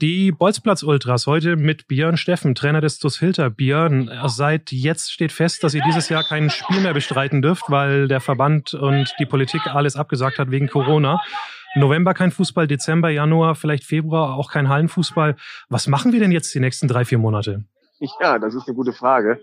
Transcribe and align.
Die 0.00 0.32
Bolzplatz-Ultras 0.32 1.26
heute 1.26 1.56
mit 1.56 1.86
Björn 1.86 2.16
Steffen, 2.16 2.54
Trainer 2.54 2.80
des 2.80 2.98
TuS 2.98 3.18
Hilter. 3.18 3.50
Björn, 3.50 4.10
seit 4.28 4.72
jetzt 4.72 5.12
steht 5.12 5.30
fest, 5.30 5.62
dass 5.62 5.74
ihr 5.74 5.82
dieses 5.82 6.08
Jahr 6.08 6.24
kein 6.24 6.48
Spiel 6.48 6.80
mehr 6.80 6.94
bestreiten 6.94 7.42
dürft, 7.42 7.64
weil 7.68 8.08
der 8.08 8.20
Verband 8.20 8.72
und 8.72 9.12
die 9.18 9.26
Politik 9.26 9.66
alles 9.66 9.96
abgesagt 9.96 10.38
hat 10.38 10.50
wegen 10.50 10.68
Corona. 10.68 11.20
November 11.74 12.14
kein 12.14 12.30
Fußball, 12.30 12.66
Dezember, 12.66 13.10
Januar, 13.10 13.54
vielleicht 13.54 13.84
Februar 13.84 14.36
auch 14.36 14.50
kein 14.50 14.70
Hallenfußball. 14.70 15.36
Was 15.68 15.86
machen 15.86 16.14
wir 16.14 16.20
denn 16.20 16.32
jetzt 16.32 16.54
die 16.54 16.60
nächsten 16.60 16.88
drei, 16.88 17.04
vier 17.04 17.18
Monate? 17.18 17.64
Ja, 18.20 18.38
das 18.38 18.54
ist 18.54 18.66
eine 18.66 18.74
gute 18.74 18.92
Frage. 18.92 19.40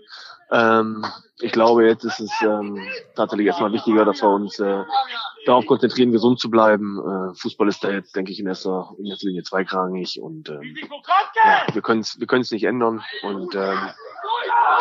Ähm, 0.50 1.04
ich 1.40 1.52
glaube, 1.52 1.86
jetzt 1.86 2.04
ist 2.04 2.20
es 2.20 2.32
ähm, 2.42 2.80
tatsächlich 3.14 3.46
erstmal 3.46 3.72
wichtiger, 3.72 4.04
dass 4.04 4.22
wir 4.22 4.30
uns 4.30 4.58
äh, 4.58 4.82
darauf 5.46 5.66
konzentrieren, 5.66 6.10
gesund 6.10 6.40
zu 6.40 6.50
bleiben. 6.50 6.98
Äh, 6.98 7.34
Fußball 7.34 7.68
ist 7.68 7.84
da 7.84 7.90
jetzt, 7.90 8.16
denke 8.16 8.32
ich, 8.32 8.40
in 8.40 8.46
erster, 8.46 8.90
in 8.98 9.06
erster 9.06 9.28
Linie 9.28 9.44
zweigrangig 9.44 10.20
und 10.20 10.48
ähm, 10.48 10.76
ja, 11.36 11.66
wir 11.72 11.82
können 11.82 12.00
es 12.00 12.18
wir 12.18 12.26
können's 12.26 12.50
nicht 12.50 12.64
ändern 12.64 13.04
und 13.22 13.54
ähm, 13.54 13.78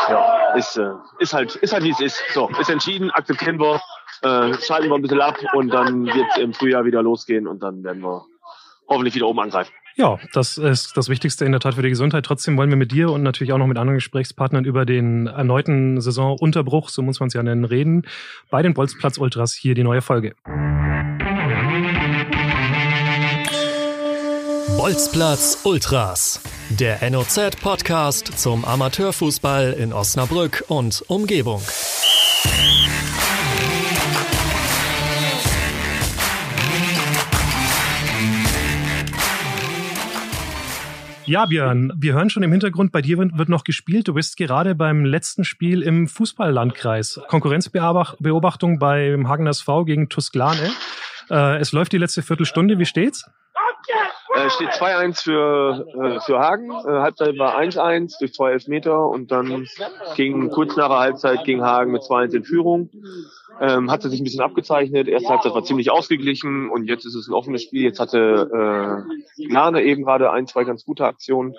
ja, 0.09 0.53
ist, 0.55 0.77
äh, 0.77 0.91
ist 1.19 1.33
halt 1.33 1.55
ist 1.57 1.73
halt 1.73 1.83
wie 1.83 1.91
es 1.91 1.99
ist. 1.99 2.23
So, 2.33 2.49
ist 2.59 2.69
entschieden, 2.69 3.11
akzeptieren 3.11 3.59
wir, 3.59 3.81
äh, 4.21 4.53
schalten 4.55 4.89
wir 4.89 4.95
ein 4.95 5.01
bisschen 5.01 5.21
ab 5.21 5.37
und 5.53 5.69
dann 5.69 6.05
wird 6.05 6.25
es 6.31 6.37
im 6.37 6.53
Frühjahr 6.53 6.85
wieder 6.85 7.03
losgehen 7.03 7.45
und 7.45 7.61
dann 7.61 7.83
werden 7.83 8.01
wir 8.01 8.25
hoffentlich 8.87 9.13
wieder 9.13 9.27
oben 9.27 9.41
angreifen. 9.41 9.73
Ja, 9.97 10.19
das 10.31 10.59
ist 10.59 10.95
das 10.95 11.09
Wichtigste 11.09 11.43
in 11.43 11.51
der 11.51 11.59
Tat 11.59 11.73
für 11.73 11.81
die 11.81 11.89
Gesundheit. 11.89 12.23
Trotzdem 12.23 12.55
wollen 12.55 12.69
wir 12.69 12.77
mit 12.77 12.91
dir 12.91 13.09
und 13.09 13.23
natürlich 13.23 13.51
auch 13.51 13.57
noch 13.57 13.65
mit 13.65 13.79
anderen 13.79 13.97
Gesprächspartnern 13.97 14.63
über 14.63 14.85
den 14.85 15.25
erneuten 15.25 15.99
Saisonunterbruch, 15.99 16.89
so 16.89 17.01
muss 17.01 17.19
man 17.19 17.27
es 17.27 17.33
ja 17.33 17.41
nennen, 17.41 17.65
reden. 17.65 18.03
Bei 18.51 18.61
den 18.61 18.75
Bolzplatz 18.75 19.17
Ultras 19.17 19.55
hier 19.55 19.73
die 19.73 19.83
neue 19.83 20.03
Folge. 20.03 20.35
Bolzplatz 24.77 25.61
Ultras, 25.63 26.41
der 26.69 27.09
NOZ-Podcast 27.09 28.37
zum 28.37 28.65
Amateurfußball 28.65 29.73
in 29.73 29.93
Osnabrück 29.93 30.63
und 30.67 31.03
Umgebung. 31.07 31.63
Ja, 41.27 41.45
Björn, 41.45 41.91
wir 41.97 42.13
hören 42.13 42.29
schon 42.29 42.43
im 42.43 42.51
Hintergrund, 42.51 42.93
bei 42.93 43.01
dir 43.01 43.17
wird 43.17 43.49
noch 43.49 43.65
gespielt. 43.65 44.07
Du 44.07 44.13
bist 44.13 44.37
gerade 44.37 44.75
beim 44.75 45.03
letzten 45.03 45.43
Spiel 45.43 45.81
im 45.81 46.07
Fußballlandkreis. 46.07 47.19
Konkurrenzbeobachtung 47.27 48.79
beim 48.79 49.27
Hagen 49.27 49.45
SV 49.45 49.83
gegen 49.83 50.07
Tusklane. 50.07 50.71
Äh, 51.29 51.57
es 51.57 51.73
läuft 51.73 51.91
die 51.91 51.97
letzte 51.97 52.21
Viertelstunde. 52.21 52.79
Wie 52.79 52.85
steht's? 52.85 53.29
Äh, 54.35 54.49
steht 54.51 54.69
2-1 54.69 55.23
für, 55.23 55.85
äh, 56.01 56.19
für 56.21 56.39
Hagen. 56.39 56.71
Äh, 56.71 57.01
Halbzeit 57.01 57.37
war 57.37 57.57
1-1 57.57 58.19
durch 58.19 58.33
zwei 58.33 58.51
Elfmeter 58.51 59.05
und 59.07 59.29
dann 59.29 59.67
ging 60.15 60.49
kurz 60.49 60.77
nach 60.77 60.87
der 60.87 60.99
Halbzeit 60.99 61.43
ging 61.43 61.61
Hagen 61.61 61.91
mit 61.91 62.03
2-1 62.03 62.35
in 62.35 62.43
Führung 62.45 62.89
ähm, 63.61 63.91
hatte 63.91 64.09
sich 64.09 64.19
ein 64.19 64.23
bisschen 64.23 64.41
abgezeichnet. 64.41 65.07
Erste 65.07 65.29
Halbzeit 65.29 65.53
war 65.53 65.63
ziemlich 65.63 65.91
ausgeglichen 65.91 66.69
und 66.69 66.85
jetzt 66.85 67.05
ist 67.05 67.15
es 67.15 67.27
ein 67.27 67.33
offenes 67.33 67.63
Spiel. 67.63 67.83
Jetzt 67.83 67.99
hatte 67.99 69.05
äh, 69.37 69.47
Lane 69.47 69.83
eben 69.83 70.03
gerade 70.03 70.31
ein, 70.31 70.47
zwei 70.47 70.63
ganz 70.63 70.85
gute 70.85 71.05
Aktionen, 71.05 71.55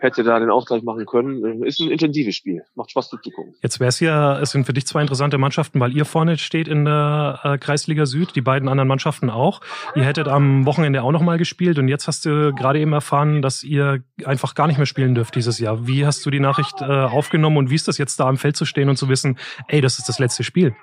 hätte 0.00 0.22
da 0.22 0.38
den 0.38 0.50
Ausgleich 0.50 0.82
machen 0.82 1.06
können. 1.06 1.62
Ist 1.62 1.80
ein 1.80 1.90
intensives 1.90 2.34
Spiel, 2.34 2.62
macht 2.74 2.90
Spaß 2.90 3.10
zuzugucken. 3.10 3.54
Jetzt 3.62 3.80
wäre 3.80 3.88
es 3.88 4.00
ja, 4.00 4.38
es 4.40 4.50
sind 4.50 4.64
für 4.64 4.72
dich 4.72 4.86
zwei 4.86 5.00
interessante 5.00 5.38
Mannschaften, 5.38 5.80
weil 5.80 5.96
ihr 5.96 6.04
vorne 6.04 6.38
steht 6.38 6.68
in 6.68 6.84
der 6.84 7.40
äh, 7.42 7.58
Kreisliga 7.58 8.06
Süd, 8.06 8.34
die 8.36 8.40
beiden 8.40 8.68
anderen 8.68 8.88
Mannschaften 8.88 9.30
auch. 9.30 9.60
Ihr 9.94 10.04
hättet 10.04 10.28
am 10.28 10.66
Wochenende 10.66 11.02
auch 11.02 11.12
nochmal 11.12 11.38
gespielt 11.38 11.78
und 11.78 11.88
jetzt 11.88 12.06
hast 12.06 12.24
du 12.26 12.54
gerade 12.54 12.80
eben 12.80 12.92
erfahren, 12.92 13.42
dass 13.42 13.62
ihr 13.62 14.02
einfach 14.24 14.54
gar 14.54 14.66
nicht 14.66 14.76
mehr 14.76 14.86
spielen 14.86 15.14
dürft 15.14 15.34
dieses 15.34 15.58
Jahr. 15.58 15.86
Wie 15.86 16.06
hast 16.06 16.24
du 16.24 16.30
die 16.30 16.40
Nachricht 16.40 16.80
äh, 16.80 16.84
aufgenommen 16.84 17.56
und 17.56 17.70
wie 17.70 17.74
ist 17.74 17.88
das 17.88 17.98
jetzt 17.98 18.20
da 18.20 18.28
am 18.28 18.36
Feld 18.36 18.56
zu 18.56 18.64
stehen 18.64 18.88
und 18.88 18.96
zu 18.96 19.08
wissen, 19.08 19.38
ey, 19.68 19.80
das 19.80 19.98
ist 19.98 20.08
das 20.08 20.18
letzte 20.18 20.44
Spiel? 20.44 20.74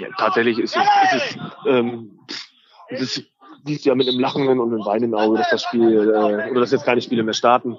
Ja, 0.00 0.08
tatsächlich 0.18 0.58
ist 0.58 0.76
es, 0.76 0.82
ist 1.12 1.36
es, 1.36 1.38
ähm, 1.66 2.18
es 2.88 3.00
ist, 3.00 3.24
du 3.64 3.72
ja 3.72 3.94
mit 3.94 4.08
einem 4.08 4.20
lachenden 4.20 4.60
und 4.60 4.72
einem 4.72 4.84
weinenden 4.84 5.18
Auge, 5.18 5.38
dass 5.38 5.50
das 5.50 5.62
Spiel 5.62 6.10
äh, 6.10 6.50
oder 6.50 6.60
dass 6.60 6.70
jetzt 6.70 6.84
keine 6.84 7.00
Spiele 7.00 7.22
mehr 7.22 7.34
starten. 7.34 7.76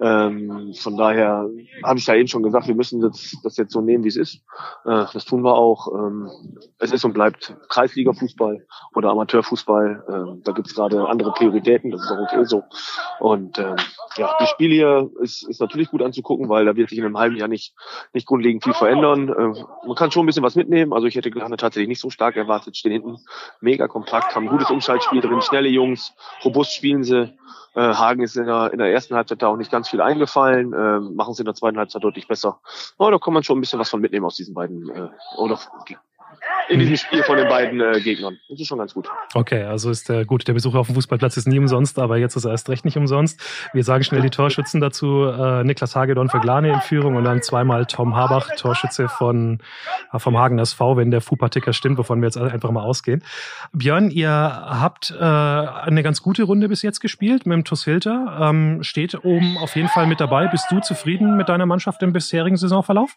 Ähm, 0.00 0.74
von 0.74 0.96
daher 0.96 1.48
habe 1.82 1.98
ich 1.98 2.06
ja 2.06 2.14
eben 2.14 2.28
schon 2.28 2.42
gesagt, 2.42 2.68
wir 2.68 2.74
müssen 2.74 3.00
das, 3.00 3.36
das 3.42 3.56
jetzt 3.56 3.72
so 3.72 3.80
nehmen, 3.80 4.04
wie 4.04 4.08
es 4.08 4.16
ist. 4.16 4.42
Äh, 4.84 5.04
das 5.12 5.24
tun 5.24 5.42
wir 5.42 5.54
auch. 5.54 5.88
Ähm, 5.94 6.30
es 6.78 6.92
ist 6.92 7.04
und 7.04 7.14
bleibt 7.14 7.56
Kreisliga-Fußball 7.68 8.66
oder 8.94 9.10
Amateurfußball. 9.10 10.04
Ähm, 10.08 10.42
da 10.44 10.52
gibt 10.52 10.68
es 10.68 10.74
gerade 10.74 11.08
andere 11.08 11.32
Prioritäten, 11.32 11.90
das 11.90 12.02
ist 12.02 12.10
auch 12.10 12.20
okay 12.20 12.44
so. 12.44 12.62
Und 13.20 13.58
ähm, 13.58 13.76
ja, 14.16 14.34
das 14.38 14.50
Spiel 14.50 14.70
hier 14.70 15.10
ist, 15.20 15.48
ist 15.48 15.60
natürlich 15.60 15.90
gut 15.90 16.02
anzugucken, 16.02 16.48
weil 16.48 16.64
da 16.64 16.76
wird 16.76 16.90
sich 16.90 16.98
in 16.98 17.04
einem 17.04 17.18
halben 17.18 17.36
Jahr 17.36 17.48
nicht, 17.48 17.74
nicht 18.12 18.26
grundlegend 18.26 18.64
viel 18.64 18.74
verändern. 18.74 19.28
Äh, 19.28 19.64
man 19.86 19.96
kann 19.96 20.10
schon 20.10 20.24
ein 20.24 20.26
bisschen 20.26 20.42
was 20.42 20.56
mitnehmen. 20.56 20.92
Also 20.92 21.06
ich 21.06 21.16
hätte 21.16 21.30
Glane 21.30 21.56
tatsächlich 21.56 21.88
nicht 21.88 22.00
so 22.00 22.10
stark 22.10 22.36
erwartet. 22.36 22.76
Stehen 22.76 22.92
hinten 22.92 23.16
mega 23.60 23.88
kompakt, 23.88 24.34
haben 24.34 24.46
gutes 24.46 24.70
Umschaltspiel 24.70 25.20
drin, 25.20 25.40
schnelle 25.40 25.68
Jungs, 25.68 26.14
robust 26.44 26.74
spielen 26.74 27.02
sie. 27.02 27.34
Äh, 27.74 27.94
Hagen 27.94 28.22
ist 28.22 28.36
in 28.36 28.46
der, 28.46 28.72
in 28.72 28.78
der 28.78 28.90
ersten 28.90 29.14
Halbzeit 29.14 29.42
da 29.42 29.48
auch 29.48 29.56
nicht 29.58 29.70
ganz 29.70 29.85
viel 29.88 30.00
eingefallen, 30.00 30.72
äh, 30.72 31.00
machen 31.00 31.34
sie 31.34 31.42
in 31.42 31.46
der 31.46 31.54
zweiten 31.54 31.78
Halbzeit 31.78 32.02
deutlich 32.02 32.28
besser. 32.28 32.60
Aber 32.98 33.10
da 33.10 33.18
kann 33.18 33.34
man 33.34 33.42
schon 33.42 33.58
ein 33.58 33.60
bisschen 33.60 33.78
was 33.78 33.90
von 33.90 34.00
mitnehmen 34.00 34.26
aus 34.26 34.36
diesen 34.36 34.54
beiden, 34.54 34.88
äh, 34.90 35.08
oder 35.38 35.58
in 36.68 36.80
diesem 36.80 36.96
Spiel 36.96 37.22
von 37.22 37.36
den 37.36 37.48
beiden 37.48 37.80
äh, 37.80 38.00
Gegnern. 38.00 38.38
Das 38.48 38.60
ist 38.60 38.66
schon 38.66 38.78
ganz 38.78 38.94
gut. 38.94 39.08
Okay, 39.34 39.62
also 39.62 39.90
ist 39.90 40.08
der 40.08 40.24
gut, 40.24 40.46
der 40.48 40.54
Besuch 40.54 40.74
auf 40.74 40.86
dem 40.86 40.94
Fußballplatz 40.94 41.36
ist 41.36 41.46
nie 41.46 41.58
umsonst, 41.58 41.98
aber 41.98 42.16
jetzt 42.16 42.36
ist 42.36 42.44
er 42.44 42.50
erst 42.50 42.68
recht 42.68 42.84
nicht 42.84 42.96
umsonst. 42.96 43.40
Wir 43.72 43.84
sagen 43.84 44.04
schnell 44.04 44.22
die 44.22 44.30
Torschützen 44.30 44.80
dazu. 44.80 45.24
Äh, 45.24 45.64
Niklas 45.64 45.94
Hagedorn 45.94 46.28
für 46.28 46.40
Glane 46.40 46.72
in 46.72 46.80
Führung 46.80 47.16
und 47.16 47.24
dann 47.24 47.42
zweimal 47.42 47.86
Tom 47.86 48.16
Habach, 48.16 48.50
Torschütze 48.56 49.08
von 49.08 49.60
äh, 50.12 50.18
vom 50.18 50.38
Hagen 50.38 50.58
SV, 50.58 50.96
wenn 50.96 51.10
der 51.10 51.20
Fupa-Ticker 51.20 51.72
stimmt, 51.72 51.98
wovon 51.98 52.20
wir 52.20 52.26
jetzt 52.26 52.38
einfach 52.38 52.70
mal 52.70 52.82
ausgehen. 52.82 53.22
Björn, 53.72 54.10
ihr 54.10 54.30
habt 54.30 55.10
äh, 55.10 55.22
eine 55.22 56.02
ganz 56.02 56.22
gute 56.22 56.44
Runde 56.44 56.68
bis 56.68 56.82
jetzt 56.82 57.00
gespielt 57.00 57.46
mit 57.46 57.54
dem 57.54 57.64
TuS 57.64 57.84
Hilter. 57.84 58.38
Ähm, 58.40 58.82
steht 58.82 59.24
oben 59.24 59.56
auf 59.58 59.76
jeden 59.76 59.88
Fall 59.88 60.06
mit 60.06 60.20
dabei. 60.20 60.48
Bist 60.48 60.66
du 60.70 60.80
zufrieden 60.80 61.36
mit 61.36 61.48
deiner 61.48 61.66
Mannschaft 61.66 62.02
im 62.02 62.12
bisherigen 62.12 62.56
Saisonverlauf? 62.56 63.16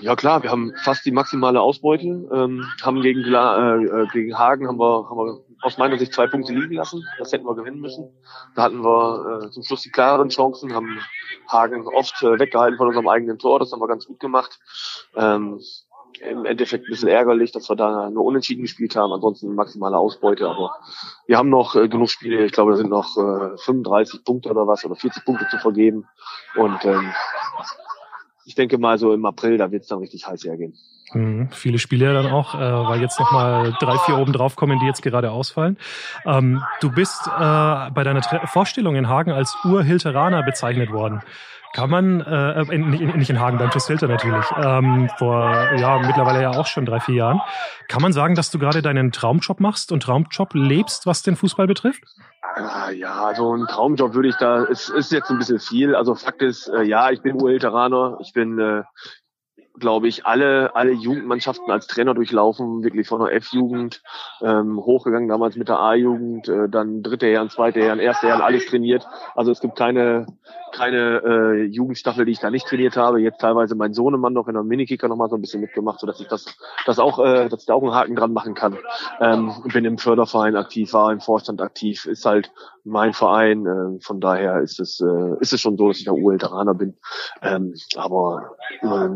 Ja 0.00 0.16
klar, 0.16 0.42
wir 0.42 0.50
haben 0.50 0.72
fast 0.82 1.04
die 1.04 1.10
maximale 1.10 1.60
Ausbeute, 1.60 2.06
ähm, 2.06 2.66
haben 2.82 3.02
gegen, 3.02 3.24
äh, 3.24 4.02
äh, 4.02 4.06
gegen 4.12 4.38
Hagen 4.38 4.68
haben 4.68 4.78
wir, 4.78 5.08
haben 5.08 5.18
wir 5.18 5.44
aus 5.62 5.78
meiner 5.78 5.98
Sicht 5.98 6.12
zwei 6.12 6.26
Punkte 6.26 6.52
liegen 6.52 6.74
lassen. 6.74 7.02
Das 7.18 7.32
hätten 7.32 7.44
wir 7.44 7.54
gewinnen 7.54 7.80
müssen. 7.80 8.10
Da 8.54 8.62
hatten 8.62 8.82
wir 8.82 9.44
äh, 9.44 9.50
zum 9.50 9.62
Schluss 9.62 9.82
die 9.82 9.90
klareren 9.90 10.28
Chancen, 10.28 10.74
haben 10.74 10.98
Hagen 11.48 11.86
oft 11.86 12.22
äh, 12.22 12.38
weggehalten 12.38 12.78
von 12.78 12.88
unserem 12.88 13.08
eigenen 13.08 13.38
Tor. 13.38 13.58
Das 13.58 13.72
haben 13.72 13.80
wir 13.80 13.88
ganz 13.88 14.06
gut 14.06 14.20
gemacht. 14.20 14.58
Ähm, 15.14 15.60
Im 16.20 16.44
Endeffekt 16.46 16.86
ein 16.86 16.90
bisschen 16.90 17.08
ärgerlich, 17.08 17.52
dass 17.52 17.68
wir 17.68 17.76
da 17.76 18.08
nur 18.08 18.24
unentschieden 18.24 18.62
gespielt 18.62 18.96
haben. 18.96 19.12
Ansonsten 19.12 19.54
maximale 19.54 19.98
Ausbeute. 19.98 20.48
Aber 20.48 20.74
wir 21.26 21.36
haben 21.36 21.50
noch 21.50 21.74
äh, 21.74 21.88
genug 21.88 22.08
Spiele. 22.08 22.44
Ich 22.44 22.52
glaube, 22.52 22.72
da 22.72 22.76
sind 22.78 22.90
noch 22.90 23.16
äh, 23.16 23.56
35 23.58 24.24
Punkte 24.24 24.50
oder 24.50 24.66
was 24.66 24.84
oder 24.84 24.96
40 24.96 25.24
Punkte 25.24 25.46
zu 25.48 25.58
vergeben. 25.58 26.06
Und 26.56 26.84
ähm, 26.84 27.12
ich 28.46 28.54
denke 28.54 28.78
mal 28.78 28.96
so 28.96 29.12
im 29.12 29.26
April, 29.26 29.58
da 29.58 29.70
wird 29.72 29.82
es 29.82 29.88
dann 29.88 29.98
richtig 29.98 30.26
heiß 30.26 30.44
hergehen. 30.44 30.78
Mhm, 31.12 31.50
viele 31.52 31.78
Spiele 31.78 32.12
dann 32.12 32.26
auch, 32.26 32.54
äh, 32.54 32.58
weil 32.58 33.00
jetzt 33.00 33.20
nochmal 33.20 33.74
drei, 33.78 33.96
vier 33.98 34.18
oben 34.18 34.32
drauf 34.32 34.56
kommen, 34.56 34.80
die 34.80 34.86
jetzt 34.86 35.02
gerade 35.02 35.30
ausfallen. 35.30 35.78
Ähm, 36.24 36.62
du 36.80 36.90
bist 36.90 37.26
äh, 37.26 37.30
bei 37.30 38.02
deiner 38.02 38.22
Tre 38.22 38.46
Vorstellung 38.46 38.96
in 38.96 39.08
Hagen 39.08 39.30
als 39.30 39.56
Urhilteraner 39.64 40.42
bezeichnet 40.42 40.92
worden. 40.92 41.22
Kann 41.74 41.90
man, 41.90 42.20
äh, 42.22 42.62
äh 42.62 42.78
nicht 42.78 43.30
in 43.30 43.38
Hagen, 43.38 43.58
beim 43.58 43.70
Hilter 43.70 44.08
natürlich, 44.08 44.46
ähm, 44.56 45.10
vor 45.18 45.74
ja 45.76 45.98
mittlerweile 45.98 46.40
ja 46.40 46.50
auch 46.50 46.66
schon 46.66 46.86
drei, 46.86 47.00
vier 47.00 47.16
Jahren. 47.16 47.40
Kann 47.88 48.00
man 48.02 48.12
sagen, 48.12 48.34
dass 48.34 48.50
du 48.50 48.58
gerade 48.58 48.82
deinen 48.82 49.12
Traumjob 49.12 49.60
machst 49.60 49.92
und 49.92 50.02
Traumjob 50.02 50.54
lebst, 50.54 51.06
was 51.06 51.22
den 51.22 51.36
Fußball 51.36 51.66
betrifft? 51.66 52.02
Ah, 52.40 52.90
ja, 52.90 53.34
so 53.34 53.54
ein 53.54 53.66
Traumjob 53.66 54.14
würde 54.14 54.28
ich 54.30 54.36
da, 54.36 54.64
es 54.64 54.88
ist 54.88 55.12
jetzt 55.12 55.30
ein 55.30 55.38
bisschen 55.38 55.58
viel. 55.58 55.94
Also 55.94 56.14
Fakt 56.14 56.40
ist, 56.40 56.68
äh, 56.68 56.82
ja, 56.82 57.10
ich 57.10 57.20
bin 57.20 57.40
Urhilteraner, 57.40 58.16
ich 58.22 58.32
bin 58.32 58.58
äh, 58.58 58.82
glaube 59.78 60.08
ich, 60.08 60.26
alle, 60.26 60.74
alle 60.74 60.92
Jugendmannschaften 60.92 61.70
als 61.70 61.86
Trainer 61.86 62.14
durchlaufen, 62.14 62.82
wirklich 62.82 63.06
von 63.06 63.20
der 63.20 63.34
F-Jugend 63.34 64.02
ähm, 64.40 64.78
hochgegangen, 64.78 65.28
damals 65.28 65.56
mit 65.56 65.68
der 65.68 65.80
A-Jugend, 65.80 66.48
äh, 66.48 66.68
dann 66.68 67.02
dritte 67.02 67.26
Herren, 67.26 67.50
zweite 67.50 67.80
Herren, 67.80 67.98
erste 67.98 68.28
Herren, 68.28 68.40
alles 68.40 68.66
trainiert. 68.66 69.06
Also 69.34 69.50
es 69.50 69.60
gibt 69.60 69.76
keine, 69.76 70.26
keine 70.72 71.22
äh, 71.24 71.62
Jugendstaffel, 71.64 72.24
die 72.24 72.32
ich 72.32 72.40
da 72.40 72.50
nicht 72.50 72.66
trainiert 72.66 72.96
habe. 72.96 73.20
Jetzt 73.20 73.40
teilweise 73.40 73.74
mein 73.74 73.92
Sohnemann 73.92 74.32
noch 74.32 74.48
in 74.48 74.54
der 74.54 74.62
Minikicker 74.62 75.08
noch 75.08 75.16
mal 75.16 75.28
so 75.28 75.36
ein 75.36 75.40
bisschen 75.40 75.60
mitgemacht, 75.60 76.00
so 76.00 76.06
dass 76.06 76.20
ich 76.20 76.28
das, 76.28 76.46
das 76.86 76.98
auch, 76.98 77.18
äh, 77.18 77.48
dass 77.48 77.60
ich 77.60 77.66
da 77.66 77.74
auch 77.74 77.82
einen 77.82 77.94
Haken 77.94 78.16
dran 78.16 78.32
machen 78.32 78.54
kann. 78.54 78.78
Ähm, 79.20 79.52
bin 79.72 79.84
im 79.84 79.98
Förderverein 79.98 80.56
aktiv, 80.56 80.92
war 80.92 81.12
im 81.12 81.20
Vorstand 81.20 81.60
aktiv, 81.60 82.06
ist 82.06 82.24
halt 82.24 82.50
mein 82.84 83.12
Verein. 83.12 83.66
Äh, 83.66 84.00
von 84.02 84.20
daher 84.20 84.60
ist 84.60 84.80
es, 84.80 85.00
äh, 85.00 85.40
ist 85.40 85.52
es 85.52 85.60
schon 85.60 85.76
so, 85.76 85.88
dass 85.88 85.98
ich 85.98 86.04
der 86.04 86.14
Urhelteraner 86.14 86.74
bin. 86.74 86.96
Ähm, 87.42 87.74
aber 87.96 88.56
äh, 88.82 89.08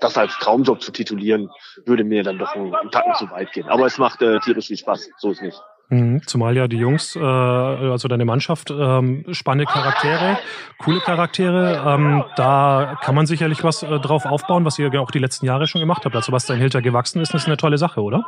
das 0.00 0.16
als 0.16 0.38
Traumjob 0.38 0.80
zu 0.80 0.92
titulieren, 0.92 1.50
würde 1.84 2.04
mir 2.04 2.22
dann 2.22 2.38
doch 2.38 2.54
einen, 2.54 2.72
Tacken 2.90 3.14
zu 3.14 3.30
weit 3.30 3.52
gehen. 3.52 3.68
Aber 3.68 3.86
es 3.86 3.98
macht 3.98 4.22
äh, 4.22 4.38
tierisch 4.40 4.68
viel 4.68 4.76
Spaß, 4.76 5.10
so 5.18 5.30
ist 5.30 5.42
nicht. 5.42 5.60
Mhm, 5.90 6.20
zumal 6.26 6.54
ja 6.54 6.68
die 6.68 6.76
Jungs, 6.76 7.16
äh, 7.16 7.20
also 7.20 8.08
deine 8.08 8.26
Mannschaft, 8.26 8.70
ähm, 8.70 9.24
spannende 9.32 9.64
Charaktere, 9.64 10.38
coole 10.78 11.00
Charaktere. 11.00 11.82
Ähm, 11.86 12.24
da 12.36 12.98
kann 13.02 13.14
man 13.14 13.26
sicherlich 13.26 13.64
was 13.64 13.82
äh, 13.82 13.98
drauf 13.98 14.26
aufbauen, 14.26 14.66
was 14.66 14.78
ihr 14.78 14.92
auch 15.00 15.10
die 15.10 15.18
letzten 15.18 15.46
Jahre 15.46 15.66
schon 15.66 15.80
gemacht 15.80 16.04
habt. 16.04 16.14
Also 16.14 16.30
was 16.30 16.44
da 16.44 16.54
in 16.54 16.60
Hilter 16.60 16.82
gewachsen 16.82 17.22
ist, 17.22 17.32
ist 17.34 17.46
eine 17.46 17.56
tolle 17.56 17.78
Sache, 17.78 18.02
oder? 18.02 18.26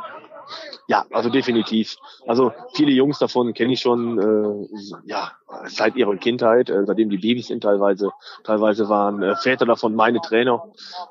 Ja, 0.87 1.05
also 1.11 1.29
definitiv. 1.29 1.95
Also 2.27 2.51
viele 2.73 2.91
Jungs 2.91 3.19
davon 3.19 3.53
kenne 3.53 3.73
ich 3.73 3.79
schon, 3.81 4.19
äh, 4.19 4.67
ja, 5.05 5.31
seit 5.65 5.95
ihrer 5.95 6.15
Kindheit, 6.17 6.69
äh, 6.69 6.85
seitdem 6.85 7.09
die 7.09 7.17
Babys 7.17 7.47
sind 7.47 7.61
teilweise. 7.63 8.11
Teilweise 8.43 8.89
waren 8.89 9.21
äh, 9.21 9.35
Väter 9.35 9.65
davon 9.65 9.95
meine 9.95 10.21
Trainer. 10.21 10.63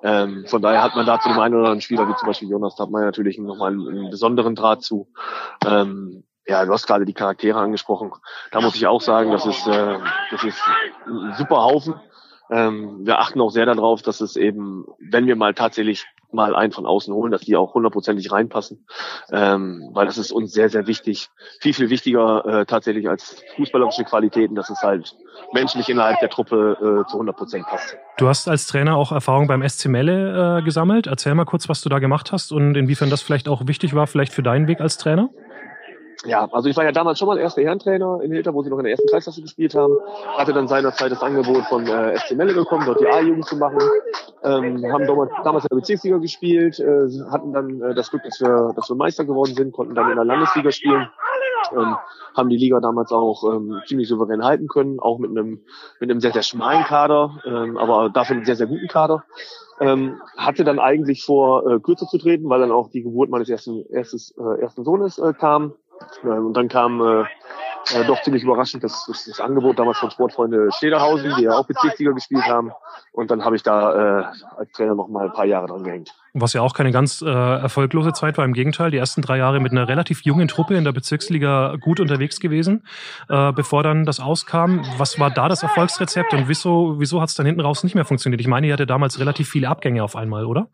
Ähm, 0.03 0.45
von 0.47 0.63
daher 0.63 0.83
hat 0.83 0.97
man 0.97 1.07
da 1.07 1.21
zu 1.21 1.29
dem 1.29 1.39
einen 1.39 1.55
oder 1.55 1.65
anderen 1.65 1.81
Spieler, 1.81 2.09
wie 2.09 2.17
zum 2.17 2.27
Beispiel 2.27 2.49
Jonas, 2.49 2.77
da 2.77 2.85
hat 2.85 2.91
man 2.91 3.03
natürlich 3.03 3.39
nochmal 3.39 3.73
einen, 3.73 3.89
einen 3.89 4.11
besonderen 4.11 4.55
Draht 4.55 4.83
zu. 4.83 5.09
Ähm, 5.67 6.25
ja, 6.47 6.65
du 6.65 6.73
hast 6.73 6.87
gerade 6.87 7.05
die 7.05 7.15
Charaktere 7.15 7.59
angesprochen. 7.59 8.13
Da 8.51 8.61
muss 8.61 8.75
ich 8.75 8.87
auch 8.87 9.01
sagen, 9.01 9.31
das 9.31 9.47
ist, 9.47 9.67
äh, 9.67 9.99
das 10.31 10.43
ist 10.45 10.61
ein 11.07 11.35
super 11.37 11.63
Haufen. 11.63 11.95
Ähm, 12.51 13.07
wir 13.07 13.21
achten 13.21 13.41
auch 13.41 13.51
sehr 13.51 13.67
darauf, 13.67 14.03
dass 14.03 14.21
es 14.21 14.37
eben, 14.37 14.85
wenn 14.99 15.27
wir 15.27 15.37
mal 15.37 15.55
tatsächlich 15.55 16.07
mal 16.33 16.55
einen 16.55 16.73
von 16.73 16.87
außen 16.87 17.13
holen, 17.13 17.33
dass 17.33 17.43
die 17.43 17.57
auch 17.57 17.75
hundertprozentig 17.75 18.33
reinpassen, 18.33 18.87
ähm, 19.31 19.91
weil 19.93 20.07
das 20.07 20.19
ist 20.19 20.33
uns 20.33 20.53
sehr, 20.53 20.69
sehr 20.69 20.87
wichtig. 20.87 21.29
Viel, 21.61 21.75
viel 21.75 21.91
wichtiger 21.91 22.45
äh, 22.45 22.67
tatsächlich 22.67 23.09
als 23.09 23.43
fußballerische 23.57 24.05
Qualitäten, 24.05 24.55
dass 24.55 24.71
es 24.71 24.83
halt 24.83 25.15
menschlich 25.53 25.89
innerhalb 25.89 26.21
der 26.21 26.29
Truppe 26.29 26.77
äh, 26.81 27.09
zu 27.09 27.17
100 27.17 27.37
Prozent 27.37 27.67
passt. 27.67 27.97
Du 28.19 28.29
hast 28.29 28.49
als 28.49 28.67
Trainer 28.67 28.97
auch 28.97 29.13
Erfahrung 29.13 29.47
beim 29.47 29.67
SC 29.67 29.87
Melle 29.87 30.59
äh, 30.59 30.63
gesammelt. 30.63 31.07
Erzähl 31.07 31.35
mal 31.35 31.45
kurz, 31.45 31.69
was 31.69 31.81
du 31.81 31.89
da 31.89 31.99
gemacht 31.99 32.33
hast 32.33 32.53
und 32.53 32.77
inwiefern 32.77 33.11
das 33.11 33.23
vielleicht 33.23 33.49
auch 33.49 33.67
wichtig 33.67 33.95
war, 33.95 34.07
vielleicht 34.07 34.33
für 34.33 34.43
deinen 34.43 34.67
Weg 34.67 34.81
als 34.81 34.99
Trainer 34.99 35.31
ja, 36.27 36.49
also 36.53 36.69
ich 36.69 36.77
war 36.77 36.85
ja 36.85 36.93
damals 36.93 37.19
schon 37.19 37.29
mal 37.29 37.39
erster 37.39 37.63
Herrentrainer 37.63 38.21
in 38.23 38.33
Hilter, 38.33 38.53
wo 38.53 38.63
sie 38.63 38.69
noch 38.69 38.79
in 38.79 38.85
der 38.85 38.93
ersten 38.93 39.09
Kreisklasse 39.09 39.41
gespielt 39.41 39.75
haben. 39.75 39.97
Hatte 40.37 40.53
dann 40.53 40.69
seinerzeit 40.69 41.11
das 41.11 41.23
Angebot 41.23 41.65
von 41.65 41.87
äh, 41.87 42.19
SC 42.19 42.33
Melle 42.37 42.53
bekommen, 42.53 42.85
dort 42.85 43.01
die 43.01 43.07
A-Jugend 43.07 43.47
zu 43.47 43.57
machen. 43.57 43.79
Ähm, 44.43 44.85
haben 44.93 45.07
damals, 45.07 45.31
damals 45.45 45.65
in 45.65 45.69
der 45.71 45.77
Bezirksliga 45.77 46.19
gespielt, 46.19 46.79
äh, 46.79 47.09
hatten 47.31 47.53
dann 47.53 47.81
äh, 47.81 47.95
das 47.95 48.11
Glück, 48.11 48.23
dass 48.25 48.41
wir, 48.41 48.73
dass 48.77 48.91
wir 48.91 48.97
Meister 48.97 49.25
geworden 49.25 49.55
sind, 49.55 49.73
konnten 49.73 49.95
dann 49.95 50.11
in 50.11 50.17
der 50.17 50.25
Landesliga 50.25 50.71
spielen. 50.73 51.09
Ähm, 51.73 51.97
haben 52.35 52.49
die 52.49 52.57
Liga 52.57 52.81
damals 52.81 53.13
auch 53.13 53.45
ähm, 53.45 53.81
ziemlich 53.87 54.09
souverän 54.09 54.45
halten 54.45 54.67
können, 54.67 54.99
auch 54.99 55.19
mit 55.19 55.31
einem 55.31 55.61
mit 56.01 56.11
einem 56.11 56.21
sehr, 56.21 56.33
sehr 56.33 56.43
schmalen 56.43 56.85
Kader, 56.85 57.39
ähm, 57.45 57.77
aber 57.77 58.11
dafür 58.11 58.37
einen 58.37 58.45
sehr, 58.45 58.57
sehr 58.57 58.67
guten 58.67 58.89
Kader. 58.89 59.25
Ähm, 59.81 60.21
hatte 60.37 60.65
dann 60.65 60.79
eigentlich 60.79 61.25
vor, 61.25 61.67
äh, 61.67 61.81
kürzer 61.81 62.07
zu 62.07 62.19
treten, 62.19 62.49
weil 62.51 62.61
dann 62.61 62.71
auch 62.71 62.91
die 62.91 63.03
Geburt 63.03 63.31
meines 63.31 63.49
ersten, 63.49 63.85
erstes, 63.91 64.35
äh, 64.37 64.61
ersten 64.61 64.85
Sohnes 64.85 65.19
äh, 65.19 65.33
kam. 65.33 65.73
Und 66.23 66.55
dann 66.55 66.69
kam 66.69 67.01
äh, 67.01 67.25
äh, 67.95 68.05
doch 68.05 68.21
ziemlich 68.23 68.43
überraschend 68.43 68.85
das, 68.85 69.07
das, 69.07 69.25
das 69.25 69.41
Angebot 69.41 69.79
damals 69.79 69.99
von 69.99 70.11
Sportfreunde 70.11 70.71
Stederhausen, 70.73 71.35
die 71.39 71.45
ja 71.45 71.53
auch 71.53 71.67
Bezirksliga 71.67 72.13
gespielt 72.13 72.45
haben. 72.45 72.73
Und 73.13 73.31
dann 73.31 73.45
habe 73.45 73.57
ich 73.57 73.63
da 73.63 74.21
äh, 74.21 74.25
als 74.57 74.71
Trainer 74.73 74.95
noch 74.95 75.09
mal 75.09 75.27
ein 75.27 75.33
paar 75.33 75.47
Jahre 75.47 75.67
dran 75.67 75.83
gehängt. 75.83 76.15
Was 76.35 76.53
ja 76.53 76.63
auch 76.63 76.75
keine 76.75 76.93
ganz 76.93 77.23
äh, 77.23 77.29
erfolglose 77.29 78.13
Zeit 78.13 78.39
war, 78.39 78.45
im 78.45 78.53
Gegenteil. 78.53 78.91
Die 78.91 78.99
ersten 78.99 79.23
drei 79.23 79.39
Jahre 79.39 79.61
mit 79.61 79.73
einer 79.73 79.89
relativ 79.89 80.23
jungen 80.23 80.47
Truppe 80.47 80.77
in 80.77 80.85
der 80.85 80.93
Bezirksliga 80.93 81.77
gut 81.81 81.99
unterwegs 82.01 82.39
gewesen, 82.39 82.87
äh, 83.29 83.53
bevor 83.53 83.83
dann 83.83 84.05
das 84.05 84.21
auskam. 84.21 84.85
Was 84.99 85.19
war 85.19 85.31
da 85.31 85.49
das 85.49 85.63
Erfolgsrezept 85.63 86.33
und 86.33 86.49
wieso, 86.49 87.01
wieso 87.01 87.21
hat 87.21 87.31
es 87.31 87.35
dann 87.35 87.47
hinten 87.47 87.61
raus 87.61 87.83
nicht 87.83 87.95
mehr 87.95 88.05
funktioniert? 88.05 88.41
Ich 88.41 88.49
meine, 88.49 88.69
ihr 88.69 88.73
hatte 88.75 88.87
damals 88.87 89.19
relativ 89.19 89.49
viele 89.49 89.69
Abgänge 89.69 90.05
auf 90.05 90.15
einmal, 90.15 90.45
oder? 90.45 90.69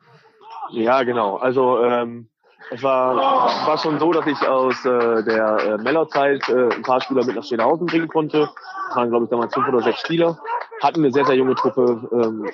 Ja, 0.70 1.04
genau. 1.04 1.36
Also 1.36 1.82
ähm, 1.82 2.28
es 2.70 2.82
war, 2.82 3.16
war 3.16 3.78
schon 3.78 3.98
so, 3.98 4.12
dass 4.12 4.26
ich 4.26 4.40
aus 4.46 4.84
äh, 4.84 5.22
der 5.22 5.58
äh, 5.58 5.78
Mellerzeit 5.78 6.48
äh, 6.48 6.74
ein 6.74 6.82
paar 6.82 7.00
Spieler 7.00 7.24
mit 7.24 7.36
nach 7.36 7.44
Steenhausen 7.44 7.86
bringen 7.86 8.08
konnte. 8.08 8.48
Es 8.90 8.96
waren, 8.96 9.10
glaube 9.10 9.24
ich, 9.24 9.30
damals 9.30 9.54
fünf 9.54 9.68
oder 9.68 9.82
sechs 9.82 10.00
Spieler. 10.00 10.38
Hatten 10.82 11.00
eine 11.00 11.12
sehr, 11.12 11.24
sehr 11.24 11.36
junge 11.36 11.54
Truppe. 11.54 12.08
Ähm, 12.12 12.46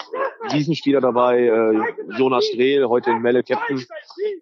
Spieler 0.74 1.00
dabei, 1.00 1.40
äh, 1.40 2.18
Jonas 2.18 2.44
Strehl, 2.46 2.88
heute 2.88 3.10
in 3.10 3.22
Melle 3.22 3.42
Captain, 3.42 3.84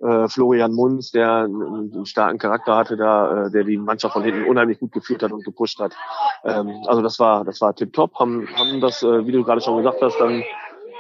äh, 0.00 0.28
Florian 0.28 0.72
Munz, 0.72 1.12
der 1.12 1.44
einen, 1.44 1.92
einen 1.94 2.06
starken 2.06 2.38
Charakter 2.38 2.76
hatte 2.76 2.96
da, 2.96 3.46
äh, 3.46 3.50
der 3.50 3.64
die 3.64 3.76
Mannschaft 3.76 4.14
von 4.14 4.24
hinten 4.24 4.44
unheimlich 4.44 4.80
gut 4.80 4.92
geführt 4.92 5.22
hat 5.22 5.32
und 5.32 5.44
gepusht 5.44 5.78
hat. 5.78 5.92
Ähm, 6.44 6.82
also 6.86 7.00
das 7.00 7.18
war, 7.20 7.44
das 7.44 7.60
war 7.60 7.74
tipptopp. 7.74 8.14
Haben, 8.18 8.48
haben 8.56 8.80
das, 8.80 9.02
äh, 9.02 9.26
wie 9.26 9.32
du 9.32 9.44
gerade 9.44 9.60
schon 9.60 9.76
gesagt 9.76 10.02
hast, 10.02 10.18
dann 10.18 10.42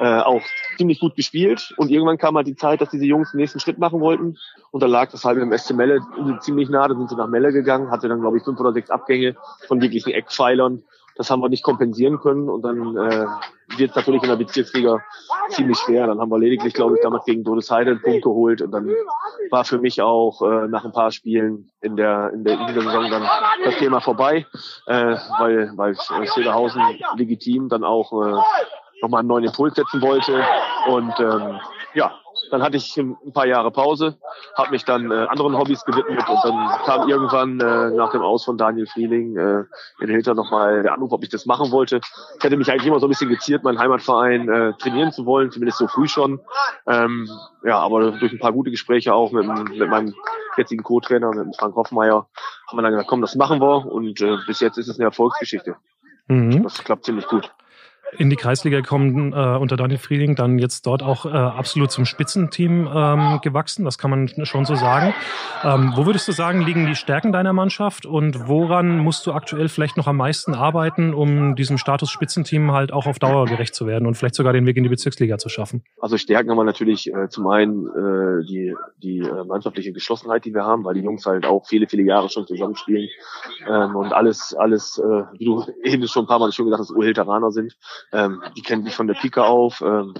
äh, 0.00 0.20
auch 0.20 0.40
ziemlich 0.78 0.98
gut 0.98 1.14
gespielt. 1.14 1.74
Und 1.76 1.90
irgendwann 1.90 2.16
kam 2.16 2.34
halt 2.36 2.46
die 2.46 2.56
Zeit, 2.56 2.80
dass 2.80 2.88
diese 2.88 3.04
Jungs 3.04 3.32
den 3.32 3.38
nächsten 3.38 3.60
Schritt 3.60 3.78
machen 3.78 4.00
wollten. 4.00 4.38
Und 4.70 4.82
dann 4.82 4.90
lag 4.90 5.10
das 5.10 5.24
halt 5.24 5.38
im 5.38 5.56
SC 5.56 5.74
Melle 5.74 6.00
ziemlich 6.40 6.70
nah. 6.70 6.88
Da 6.88 6.94
sind 6.94 7.10
sie 7.10 7.16
nach 7.16 7.28
Melle 7.28 7.52
gegangen, 7.52 7.90
hatte 7.90 8.08
dann, 8.08 8.20
glaube 8.20 8.38
ich, 8.38 8.44
fünf 8.44 8.58
oder 8.58 8.72
sechs 8.72 8.88
Abgänge 8.88 9.36
von 9.68 9.82
wirklichen 9.82 10.10
Eckpfeilern. 10.10 10.82
Das 11.16 11.30
haben 11.30 11.42
wir 11.42 11.50
nicht 11.50 11.62
kompensieren 11.62 12.18
können. 12.18 12.48
Und 12.48 12.62
dann 12.62 12.96
äh, 12.96 13.26
wird 13.76 13.90
es 13.90 13.96
natürlich 13.96 14.22
in 14.22 14.30
der 14.30 14.36
Bezirksliga 14.36 15.02
ziemlich 15.50 15.76
schwer. 15.76 16.06
Dann 16.06 16.18
haben 16.18 16.30
wir 16.30 16.38
lediglich, 16.38 16.72
glaube 16.72 16.94
ich, 16.94 17.02
damals 17.02 17.26
gegen 17.26 17.44
Dodesheide 17.44 17.90
einen 17.90 18.00
Punkt 18.00 18.22
geholt. 18.22 18.62
Und 18.62 18.70
dann 18.70 18.88
war 19.50 19.66
für 19.66 19.78
mich 19.78 20.00
auch 20.00 20.40
äh, 20.40 20.66
nach 20.68 20.86
ein 20.86 20.92
paar 20.92 21.10
Spielen 21.10 21.70
in 21.82 21.96
der, 21.96 22.30
in 22.32 22.44
der, 22.44 22.54
in 22.58 22.74
der 22.74 22.82
Saison 22.84 23.10
dann 23.10 23.28
das 23.64 23.76
Thema 23.76 24.00
vorbei, 24.00 24.46
äh, 24.86 25.16
weil, 25.38 25.72
weil 25.76 25.94
Schilderhausen 26.32 26.80
legitim 27.16 27.68
dann 27.68 27.84
auch 27.84 28.12
äh, 28.12 28.40
nochmal 29.02 29.20
einen 29.20 29.28
neuen 29.28 29.44
Impuls 29.44 29.74
setzen 29.74 30.02
wollte. 30.02 30.44
Und 30.88 31.18
ähm, 31.20 31.60
ja, 31.94 32.12
dann 32.50 32.62
hatte 32.62 32.76
ich 32.76 32.96
ein 32.96 33.16
paar 33.32 33.46
Jahre 33.46 33.70
Pause, 33.70 34.16
habe 34.56 34.70
mich 34.70 34.84
dann 34.84 35.10
äh, 35.10 35.26
anderen 35.28 35.56
Hobbys 35.56 35.84
gewidmet 35.84 36.28
und 36.28 36.38
dann 36.42 36.68
kam 36.84 37.08
irgendwann 37.08 37.60
äh, 37.60 37.90
nach 37.90 38.10
dem 38.10 38.22
Aus 38.22 38.44
von 38.44 38.56
Daniel 38.56 38.86
Frieling 38.86 39.36
äh, 39.36 39.64
in 40.00 40.08
Hilter 40.08 40.34
nochmal 40.34 40.82
der 40.82 40.94
Anruf, 40.94 41.12
ob 41.12 41.22
ich 41.22 41.28
das 41.28 41.46
machen 41.46 41.70
wollte. 41.70 42.00
Ich 42.38 42.44
hätte 42.44 42.56
mich 42.56 42.70
eigentlich 42.70 42.86
immer 42.86 43.00
so 43.00 43.06
ein 43.06 43.10
bisschen 43.10 43.28
geziert, 43.28 43.62
meinen 43.62 43.78
Heimatverein 43.78 44.48
äh, 44.48 44.72
trainieren 44.78 45.12
zu 45.12 45.26
wollen, 45.26 45.50
zumindest 45.50 45.78
so 45.78 45.86
früh 45.86 46.08
schon. 46.08 46.40
Ähm, 46.86 47.28
ja, 47.64 47.78
aber 47.78 48.12
durch 48.12 48.32
ein 48.32 48.38
paar 48.38 48.52
gute 48.52 48.70
Gespräche 48.70 49.14
auch 49.14 49.32
mit, 49.32 49.46
mit 49.46 49.88
meinem 49.88 50.14
jetzigen 50.56 50.82
Co-Trainer, 50.82 51.32
mit 51.32 51.56
Frank 51.56 51.74
Hoffmeier, 51.76 52.28
haben 52.68 52.78
wir 52.78 52.82
dann 52.82 52.92
gesagt, 52.92 53.08
komm, 53.08 53.20
das 53.20 53.34
machen 53.34 53.60
wir 53.60 53.86
und 53.86 54.20
äh, 54.20 54.36
bis 54.46 54.60
jetzt 54.60 54.78
ist 54.78 54.88
es 54.88 54.98
eine 54.98 55.06
Erfolgsgeschichte. 55.06 55.76
Mhm. 56.28 56.62
Das 56.62 56.82
klappt 56.82 57.04
ziemlich 57.04 57.26
gut 57.26 57.50
in 58.18 58.30
die 58.30 58.36
Kreisliga 58.36 58.80
gekommen 58.80 59.32
äh, 59.32 59.56
unter 59.56 59.76
Daniel 59.76 59.98
Frieding, 59.98 60.34
dann 60.34 60.58
jetzt 60.58 60.86
dort 60.86 61.02
auch 61.02 61.26
äh, 61.26 61.28
absolut 61.28 61.90
zum 61.90 62.04
Spitzenteam 62.04 62.88
ähm, 62.92 63.40
gewachsen, 63.42 63.84
das 63.84 63.98
kann 63.98 64.10
man 64.10 64.28
schon 64.44 64.64
so 64.64 64.74
sagen. 64.74 65.14
Ähm, 65.62 65.92
wo 65.96 66.06
würdest 66.06 66.26
du 66.28 66.32
sagen, 66.32 66.62
liegen 66.62 66.86
die 66.86 66.94
Stärken 66.94 67.32
deiner 67.32 67.52
Mannschaft 67.52 68.06
und 68.06 68.48
woran 68.48 68.98
musst 68.98 69.26
du 69.26 69.32
aktuell 69.32 69.68
vielleicht 69.68 69.96
noch 69.96 70.06
am 70.06 70.16
meisten 70.16 70.54
arbeiten, 70.54 71.14
um 71.14 71.54
diesem 71.56 71.78
Status 71.78 72.10
Spitzenteam 72.10 72.72
halt 72.72 72.92
auch 72.92 73.06
auf 73.06 73.18
Dauer 73.18 73.46
gerecht 73.46 73.74
zu 73.74 73.86
werden 73.86 74.06
und 74.06 74.14
vielleicht 74.14 74.34
sogar 74.34 74.52
den 74.52 74.66
Weg 74.66 74.76
in 74.76 74.82
die 74.82 74.88
Bezirksliga 74.88 75.38
zu 75.38 75.48
schaffen? 75.48 75.82
Also 76.00 76.16
Stärken 76.16 76.50
haben 76.50 76.56
wir 76.56 76.64
natürlich 76.64 77.12
äh, 77.12 77.28
zum 77.28 77.46
einen 77.48 77.86
äh, 77.86 78.46
die, 78.46 78.74
die 79.02 79.18
äh, 79.18 79.44
mannschaftliche 79.44 79.92
Geschlossenheit, 79.92 80.44
die 80.44 80.54
wir 80.54 80.64
haben, 80.64 80.84
weil 80.84 80.94
die 80.94 81.02
Jungs 81.02 81.26
halt 81.26 81.46
auch 81.46 81.66
viele, 81.66 81.86
viele 81.86 82.02
Jahre 82.02 82.28
schon 82.28 82.46
zusammenspielen 82.46 83.08
ähm, 83.68 83.96
und 83.96 84.12
alles, 84.12 84.54
alles, 84.58 84.98
äh, 84.98 85.22
wie 85.38 85.44
du 85.44 85.64
eben 85.84 86.06
schon 86.08 86.24
ein 86.24 86.28
paar 86.28 86.38
Mal 86.38 86.52
schon 86.52 86.66
gesagt 86.66 86.80
hast, 86.80 86.90
Urhilteraner 86.90 87.50
sind. 87.50 87.76
Ähm, 88.12 88.42
die 88.56 88.62
kennen 88.62 88.84
sich 88.84 88.94
von 88.94 89.06
der 89.06 89.14
Pike 89.14 89.44
auf. 89.44 89.80
Ähm, 89.80 90.14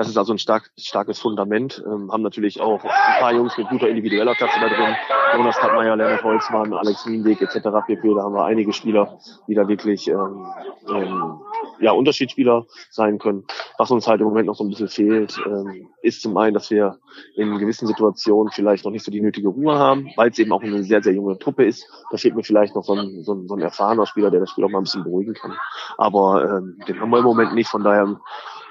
das 0.00 0.08
ist 0.08 0.16
also 0.16 0.32
ein 0.32 0.38
stark, 0.38 0.70
starkes 0.78 1.18
Fundament. 1.18 1.84
Ähm, 1.86 2.10
haben 2.10 2.22
natürlich 2.22 2.58
auch 2.58 2.82
ein 2.82 3.20
paar 3.20 3.34
Jungs 3.34 3.58
mit 3.58 3.68
guter 3.68 3.86
individueller 3.86 4.34
Klasse 4.34 4.58
da 4.58 4.68
drin. 4.68 4.96
Jonas 5.36 5.58
Kappmeier, 5.58 5.94
Lennart 5.94 6.24
Holzmann, 6.24 6.72
Alex 6.72 7.06
Wienweg 7.06 7.42
etc. 7.42 7.68
pp. 7.86 8.14
Da 8.14 8.22
haben 8.22 8.32
wir 8.32 8.46
einige 8.46 8.72
Spieler, 8.72 9.18
die 9.46 9.54
da 9.54 9.68
wirklich 9.68 10.08
ähm, 10.08 10.46
ähm, 10.88 11.40
ja, 11.80 11.92
Unterschiedsspieler 11.92 12.64
sein 12.88 13.18
können. 13.18 13.44
Was 13.76 13.90
uns 13.90 14.06
halt 14.06 14.22
im 14.22 14.28
Moment 14.28 14.46
noch 14.46 14.54
so 14.54 14.64
ein 14.64 14.70
bisschen 14.70 14.88
fehlt, 14.88 15.38
ähm, 15.44 15.90
ist 16.00 16.22
zum 16.22 16.34
einen, 16.38 16.54
dass 16.54 16.70
wir 16.70 16.98
in 17.36 17.58
gewissen 17.58 17.86
Situationen 17.86 18.50
vielleicht 18.54 18.86
noch 18.86 18.92
nicht 18.92 19.04
so 19.04 19.10
die 19.10 19.20
nötige 19.20 19.48
Ruhe 19.48 19.78
haben, 19.78 20.08
weil 20.16 20.30
es 20.30 20.38
eben 20.38 20.52
auch 20.52 20.62
eine 20.62 20.82
sehr, 20.82 21.02
sehr 21.02 21.12
junge 21.12 21.38
Truppe 21.38 21.66
ist. 21.66 21.86
Da 22.10 22.16
fehlt 22.16 22.34
mir 22.34 22.42
vielleicht 22.42 22.74
noch 22.74 22.84
so 22.84 22.94
ein, 22.94 23.22
so 23.22 23.34
ein, 23.34 23.46
so 23.48 23.54
ein 23.54 23.60
erfahrener 23.60 24.06
Spieler, 24.06 24.30
der 24.30 24.40
das 24.40 24.48
Spiel 24.48 24.64
auch 24.64 24.70
mal 24.70 24.78
ein 24.78 24.84
bisschen 24.84 25.04
beruhigen 25.04 25.34
kann. 25.34 25.52
Aber 25.98 26.42
ähm, 26.42 26.78
den 26.88 26.98
haben 26.98 27.10
wir 27.10 27.18
im 27.18 27.24
Moment 27.24 27.52
nicht, 27.52 27.68
von 27.68 27.84
daher 27.84 28.18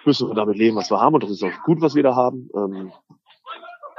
müssen 0.06 0.27
wir 0.27 0.36
damit 0.36 0.58
leben, 0.58 0.75
was 0.75 0.91
wir 0.91 1.00
haben 1.00 1.13
und 1.13 1.24
das 1.24 1.32
ist 1.32 1.44
auch 1.44 1.63
gut, 1.63 1.82
was 1.82 1.96
wir 1.96 2.03
da 2.03 2.15
haben. 2.15 2.50
Ähm, 2.56 2.91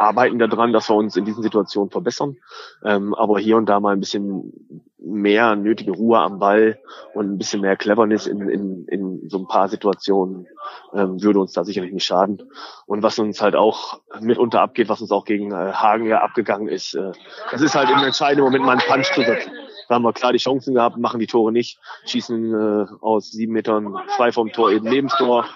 arbeiten 0.01 0.39
daran, 0.39 0.73
dass 0.73 0.89
wir 0.89 0.97
uns 0.97 1.17
in 1.17 1.27
diesen 1.27 1.43
Situationen 1.43 1.91
verbessern, 1.91 2.37
ähm, 2.85 3.15
aber 3.15 3.39
hier 3.39 3.59
und 3.59 3.67
da 3.67 3.81
mal 3.81 3.93
ein 3.93 4.01
bisschen 4.01 4.53
mehr 4.99 5.57
nötige 5.57 5.93
Ruhe 5.93 6.19
am 6.19 6.39
Ball 6.39 6.79
und 7.15 7.31
ein 7.31 7.39
bisschen 7.39 7.61
mehr 7.61 7.77
Cleverness 7.77 8.27
in, 8.27 8.49
in, 8.49 8.87
in 8.87 9.29
so 9.29 9.39
ein 9.39 9.47
paar 9.47 9.69
Situationen 9.69 10.47
ähm, 10.95 11.23
würde 11.23 11.41
uns 11.41 11.53
da 11.53 11.65
sicherlich 11.65 11.93
nicht 11.93 12.05
schaden. 12.05 12.43
Und 12.87 13.03
was 13.03 13.19
uns 13.19 13.43
halt 13.43 13.57
auch 13.57 14.01
mitunter 14.21 14.63
abgeht, 14.63 14.89
was 14.89 15.01
uns 15.01 15.11
auch 15.11 15.25
gegen 15.25 15.53
äh, 15.53 15.73
Hagen 15.73 16.07
ja 16.07 16.23
abgegangen 16.23 16.69
ist, 16.69 16.95
äh, 16.95 17.13
das 17.51 17.61
ist 17.61 17.75
halt 17.75 17.91
im 17.91 17.99
entscheidenden 17.99 18.45
Moment 18.45 18.65
mal 18.65 18.73
einen 18.73 18.89
Punch 18.89 19.13
zu 19.13 19.23
setzen. 19.23 19.53
Da 19.89 19.97
haben 19.97 20.03
wir 20.03 20.13
klar 20.13 20.33
die 20.33 20.39
Chancen 20.39 20.75
gehabt, 20.75 20.97
machen 20.99 21.21
die 21.21 21.27
Tore 21.27 21.53
nicht, 21.53 21.79
schießen 22.07 22.55
äh, 22.55 22.87
aus 23.01 23.31
sieben 23.33 23.53
Metern 23.53 23.97
frei 24.17 24.33
vom 24.33 24.53
Tor 24.53 24.71
eben 24.71 24.89
neben 24.89 25.09
Tor, 25.09 25.47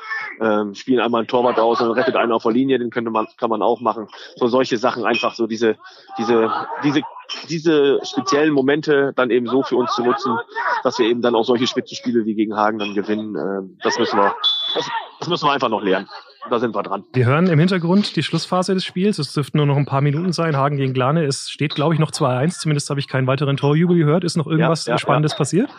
ähm, 0.40 0.74
spielen 0.74 1.00
einmal 1.00 1.22
ein 1.22 1.26
Torwart 1.26 1.58
aus 1.58 1.80
und 1.80 1.90
rettet 1.92 2.16
einen 2.16 2.32
auf 2.32 2.42
der 2.42 2.52
Linie, 2.52 2.78
den 2.78 2.90
könnte 2.90 3.10
man, 3.10 3.26
kann 3.36 3.50
man 3.50 3.62
auch 3.62 3.80
machen. 3.80 4.08
So 4.36 4.48
solche 4.48 4.78
Sachen 4.78 5.04
einfach 5.04 5.34
so 5.34 5.46
diese, 5.46 5.76
diese, 6.18 6.50
diese 6.82 7.02
diese 7.48 8.00
speziellen 8.04 8.52
Momente 8.52 9.12
dann 9.16 9.30
eben 9.30 9.46
so 9.46 9.62
für 9.62 9.76
uns 9.76 9.94
zu 9.94 10.02
nutzen, 10.02 10.36
dass 10.82 10.98
wir 10.98 11.06
eben 11.06 11.22
dann 11.22 11.34
auch 11.34 11.44
solche 11.44 11.66
Spitzenspiele 11.66 12.26
wie 12.26 12.34
gegen 12.34 12.54
Hagen 12.54 12.78
dann 12.78 12.94
gewinnen, 12.94 13.34
äh, 13.34 13.82
das 13.82 13.98
müssen 13.98 14.18
wir, 14.18 14.34
das, 14.74 14.88
das 15.20 15.28
müssen 15.28 15.46
wir 15.46 15.52
einfach 15.52 15.70
noch 15.70 15.82
lernen 15.82 16.06
da 16.50 16.58
sind 16.58 16.74
wir 16.74 16.82
dran. 16.82 17.04
Wir 17.12 17.26
hören 17.26 17.46
im 17.46 17.58
Hintergrund 17.58 18.16
die 18.16 18.22
Schlussphase 18.22 18.74
des 18.74 18.84
Spiels. 18.84 19.18
Es 19.18 19.32
dürften 19.32 19.58
nur 19.58 19.66
noch 19.66 19.76
ein 19.76 19.86
paar 19.86 20.00
Minuten 20.00 20.32
sein. 20.32 20.56
Hagen 20.56 20.76
gegen 20.76 20.92
Glane. 20.92 21.24
Es 21.24 21.50
steht, 21.50 21.74
glaube 21.74 21.94
ich, 21.94 22.00
noch 22.00 22.10
2-1. 22.10 22.60
Zumindest 22.60 22.90
habe 22.90 23.00
ich 23.00 23.08
keinen 23.08 23.26
weiteren 23.26 23.56
Torjubel 23.56 23.96
gehört. 23.96 24.24
Ist 24.24 24.36
noch 24.36 24.46
irgendwas 24.46 24.86
ja, 24.86 24.94
ja, 24.94 24.98
Spannendes 24.98 25.32
ja. 25.32 25.38
passiert? 25.38 25.70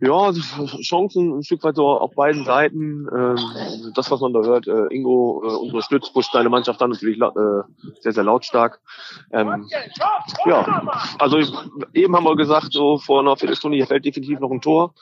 Ja, 0.00 0.14
also 0.14 0.40
Chancen 0.80 1.38
ein 1.38 1.42
Stück 1.42 1.62
weit 1.62 1.76
so 1.76 1.86
auf 1.86 2.14
beiden 2.14 2.44
Seiten. 2.44 3.06
Ähm, 3.14 3.38
das, 3.94 4.10
was 4.10 4.20
man 4.20 4.32
da 4.32 4.40
hört, 4.40 4.66
äh, 4.66 4.86
Ingo 4.90 5.42
äh, 5.44 5.66
unterstützt, 5.66 6.12
pusht 6.14 6.32
seine 6.32 6.48
Mannschaft 6.48 6.80
dann 6.80 6.90
natürlich 6.90 7.20
äh, 7.20 7.30
sehr, 8.00 8.12
sehr 8.12 8.24
lautstark. 8.24 8.80
Ähm, 9.30 9.68
ja, 10.46 10.82
also 11.18 11.38
eben 11.92 12.16
haben 12.16 12.24
wir 12.24 12.36
gesagt, 12.36 12.72
so 12.72 12.98
vor 12.98 13.20
einer 13.20 13.36
Viertelstunde, 13.36 13.76
hier 13.76 13.86
fällt 13.86 14.06
definitiv 14.06 14.40
noch 14.40 14.50
ein 14.50 14.62
Tor. 14.62 14.94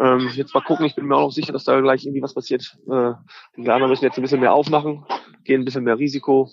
Ähm, 0.00 0.30
jetzt 0.34 0.54
mal 0.54 0.62
gucken, 0.62 0.86
ich 0.86 0.94
bin 0.94 1.06
mir 1.06 1.16
auch 1.16 1.26
noch 1.26 1.32
sicher, 1.32 1.52
dass 1.52 1.64
da 1.64 1.78
gleich 1.80 2.04
irgendwie 2.04 2.22
was 2.22 2.32
passiert. 2.32 2.76
Äh, 2.90 3.12
die 3.56 3.64
Ghana 3.64 3.86
müssen 3.86 4.04
jetzt 4.04 4.16
ein 4.16 4.22
bisschen 4.22 4.40
mehr 4.40 4.54
aufmachen, 4.54 5.04
gehen 5.44 5.60
ein 5.60 5.64
bisschen 5.66 5.84
mehr 5.84 5.98
Risiko. 5.98 6.48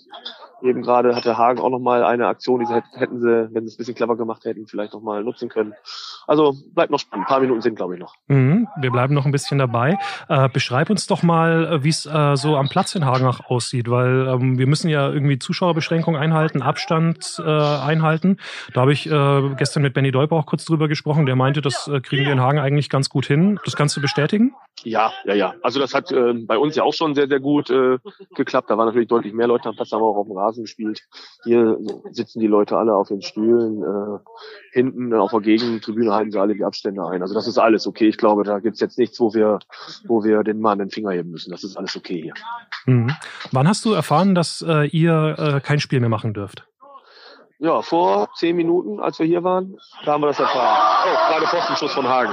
Eben 0.62 0.82
gerade 0.82 1.14
hatte 1.14 1.38
Hagen 1.38 1.60
auch 1.60 1.70
nochmal 1.70 2.02
eine 2.02 2.26
Aktion, 2.26 2.60
die 2.60 2.66
sie 2.66 2.82
hätten 2.98 3.20
sie, 3.20 3.48
wenn 3.52 3.64
sie 3.64 3.68
es 3.68 3.74
ein 3.74 3.78
bisschen 3.78 3.94
clever 3.94 4.16
gemacht 4.16 4.44
hätten, 4.44 4.66
vielleicht 4.66 4.92
nochmal 4.92 5.22
nutzen 5.22 5.48
können. 5.48 5.74
Also 6.26 6.54
bleibt 6.74 6.90
noch 6.90 6.98
spannend. 6.98 7.26
Ein 7.26 7.28
paar 7.28 7.40
Minuten 7.40 7.60
sind, 7.60 7.76
glaube 7.76 7.94
ich, 7.94 8.00
noch. 8.00 8.14
Mhm, 8.26 8.66
wir 8.80 8.90
bleiben 8.90 9.14
noch 9.14 9.24
ein 9.24 9.32
bisschen 9.32 9.58
dabei. 9.58 9.98
Äh, 10.28 10.48
beschreib 10.48 10.90
uns 10.90 11.06
doch 11.06 11.22
mal, 11.22 11.72
äh, 11.72 11.84
wie 11.84 11.90
es 11.90 12.06
äh, 12.06 12.36
so 12.36 12.56
am 12.56 12.68
Platz 12.68 12.94
in 12.94 13.06
Hagenach 13.06 13.48
aussieht, 13.48 13.88
weil 13.88 14.28
ähm, 14.28 14.58
wir 14.58 14.66
müssen 14.66 14.88
ja 14.88 15.08
irgendwie 15.08 15.38
Zuschauerbeschränkungen 15.38 16.20
einhalten, 16.20 16.60
Abstand 16.62 17.40
äh, 17.44 17.48
einhalten. 17.48 18.38
Da 18.74 18.80
habe 18.82 18.92
ich 18.92 19.08
äh, 19.10 19.54
gestern 19.56 19.82
mit 19.82 19.94
Benny 19.94 20.10
Deuper 20.10 20.36
auch 20.36 20.46
kurz 20.46 20.64
drüber 20.64 20.88
gesprochen. 20.88 21.26
Der 21.26 21.36
meinte, 21.36 21.62
das 21.62 21.88
äh, 21.88 22.00
kriegen 22.00 22.24
wir 22.24 22.32
in 22.32 22.40
Hagen 22.40 22.58
eigentlich 22.58 22.90
ganz 22.90 23.08
gut 23.08 23.26
hin. 23.26 23.60
Das 23.64 23.76
kannst 23.76 23.96
du 23.96 24.00
bestätigen? 24.00 24.54
Ja, 24.82 25.12
ja, 25.24 25.34
ja. 25.34 25.54
Also 25.62 25.80
das 25.80 25.94
hat 25.94 26.10
äh, 26.10 26.34
bei 26.34 26.58
uns 26.58 26.74
ja 26.76 26.82
auch 26.82 26.94
schon 26.94 27.14
sehr, 27.14 27.28
sehr 27.28 27.40
gut 27.40 27.68
geklappt. 28.34 28.70
Da 28.70 28.78
waren 28.78 28.86
natürlich 28.86 29.08
deutlich 29.08 29.32
mehr 29.32 29.46
Leute 29.46 29.68
am 29.68 29.76
Platz, 29.76 29.92
haben 29.92 30.00
wir 30.00 30.06
auch 30.06 30.16
auf 30.16 30.26
dem 30.26 30.36
Rasen 30.48 30.64
gespielt. 30.64 31.02
Hier 31.44 31.78
sitzen 32.10 32.40
die 32.40 32.46
Leute 32.46 32.76
alle 32.76 32.94
auf 32.94 33.08
den 33.08 33.22
Stühlen. 33.22 33.82
Äh, 33.82 34.18
hinten 34.72 35.14
auf 35.14 35.30
der 35.30 35.40
Gegentribüne 35.40 36.12
halten 36.12 36.30
sie 36.30 36.40
alle 36.40 36.54
die 36.54 36.64
Abstände 36.64 37.04
ein. 37.06 37.22
Also 37.22 37.34
das 37.34 37.46
ist 37.46 37.58
alles 37.58 37.86
okay. 37.86 38.08
Ich 38.08 38.18
glaube, 38.18 38.44
da 38.44 38.58
gibt's 38.58 38.80
jetzt 38.80 38.98
nichts, 38.98 39.20
wo 39.20 39.34
wir, 39.34 39.58
wo 40.06 40.24
wir 40.24 40.42
den 40.42 40.60
Mann 40.60 40.78
den 40.78 40.90
Finger 40.90 41.10
heben 41.12 41.30
müssen. 41.30 41.50
Das 41.50 41.64
ist 41.64 41.76
alles 41.76 41.96
okay 41.96 42.22
hier. 42.22 42.34
Mhm. 42.86 43.12
Wann 43.52 43.68
hast 43.68 43.84
du 43.84 43.92
erfahren, 43.92 44.34
dass 44.34 44.64
äh, 44.66 44.86
ihr 44.88 45.36
äh, 45.38 45.60
kein 45.60 45.80
Spiel 45.80 46.00
mehr 46.00 46.08
machen 46.08 46.34
dürft? 46.34 46.64
Ja, 47.60 47.82
vor 47.82 48.28
zehn 48.36 48.54
Minuten, 48.54 49.00
als 49.00 49.18
wir 49.18 49.26
hier 49.26 49.42
waren, 49.42 49.76
da 50.04 50.12
haben 50.12 50.20
wir 50.20 50.28
das 50.28 50.38
erfahren. 50.38 50.78
Oh, 51.04 51.32
gerade 51.32 51.46
Pfostenschuss 51.46 51.92
von 51.92 52.06
Hagen. 52.06 52.32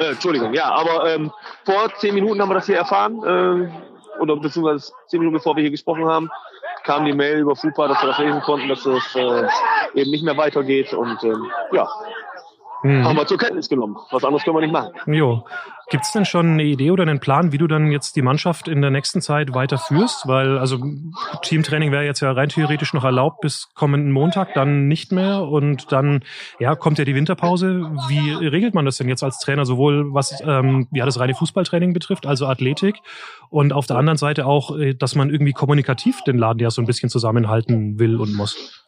Äh, 0.00 0.12
Entschuldigung, 0.12 0.54
ja, 0.54 0.70
aber 0.70 1.12
ähm, 1.12 1.30
vor 1.66 1.92
zehn 1.98 2.14
Minuten 2.14 2.40
haben 2.40 2.48
wir 2.48 2.54
das 2.54 2.64
hier 2.64 2.78
erfahren, 2.78 3.22
äh, 3.22 4.20
oder 4.20 4.36
beziehungsweise 4.36 4.92
zehn 5.08 5.20
Minuten 5.20 5.36
bevor 5.36 5.56
wir 5.56 5.62
hier 5.62 5.70
gesprochen 5.70 6.06
haben, 6.06 6.30
kam 6.84 7.04
die 7.04 7.12
Mail 7.12 7.38
über 7.38 7.56
FUPA, 7.56 7.88
dass 7.88 8.02
wir 8.02 8.08
das 8.08 8.18
lesen 8.18 8.40
konnten, 8.42 8.68
dass 8.68 8.84
es 8.84 9.14
äh, 9.14 9.46
eben 9.94 10.10
nicht 10.10 10.24
mehr 10.24 10.36
weitergeht 10.36 10.92
und 10.92 11.22
ähm, 11.24 11.50
ja, 11.72 11.88
hm. 12.82 13.04
Haben 13.04 13.16
wir 13.16 13.26
zur 13.26 13.38
Kenntnis 13.38 13.68
genommen. 13.68 13.96
Was 14.10 14.24
anderes 14.24 14.42
können 14.42 14.56
wir 14.56 14.60
nicht 14.60 14.72
machen. 14.72 14.92
Jo. 15.06 15.44
Gibt 15.88 16.04
es 16.04 16.12
denn 16.12 16.24
schon 16.24 16.52
eine 16.52 16.64
Idee 16.64 16.90
oder 16.90 17.02
einen 17.02 17.20
Plan, 17.20 17.52
wie 17.52 17.58
du 17.58 17.66
dann 17.66 17.92
jetzt 17.92 18.16
die 18.16 18.22
Mannschaft 18.22 18.66
in 18.66 18.80
der 18.80 18.90
nächsten 18.90 19.20
Zeit 19.20 19.54
weiterführst? 19.54 20.26
Weil, 20.26 20.58
also 20.58 20.78
Teamtraining 21.42 21.92
wäre 21.92 22.04
jetzt 22.04 22.20
ja 22.20 22.32
rein 22.32 22.48
theoretisch 22.48 22.92
noch 22.94 23.04
erlaubt 23.04 23.40
bis 23.40 23.68
kommenden 23.74 24.10
Montag, 24.10 24.54
dann 24.54 24.88
nicht 24.88 25.12
mehr. 25.12 25.42
Und 25.42 25.92
dann, 25.92 26.24
ja, 26.58 26.74
kommt 26.74 26.98
ja 26.98 27.04
die 27.04 27.14
Winterpause. 27.14 27.90
Wie 28.08 28.32
regelt 28.32 28.74
man 28.74 28.84
das 28.84 28.96
denn 28.96 29.08
jetzt 29.08 29.22
als 29.22 29.38
Trainer, 29.38 29.64
sowohl 29.64 30.12
was 30.12 30.42
ähm, 30.44 30.88
ja, 30.92 31.04
das 31.04 31.20
reine 31.20 31.34
Fußballtraining 31.34 31.92
betrifft, 31.92 32.26
also 32.26 32.46
Athletik, 32.46 32.96
und 33.50 33.72
auf 33.72 33.86
der 33.86 33.96
anderen 33.96 34.16
Seite 34.16 34.46
auch, 34.46 34.76
äh, 34.76 34.94
dass 34.94 35.14
man 35.14 35.30
irgendwie 35.30 35.52
kommunikativ 35.52 36.22
den 36.22 36.38
Laden 36.38 36.58
ja 36.58 36.70
so 36.70 36.82
ein 36.82 36.86
bisschen 36.86 37.10
zusammenhalten 37.10 37.98
will 37.98 38.16
und 38.16 38.34
muss? 38.34 38.82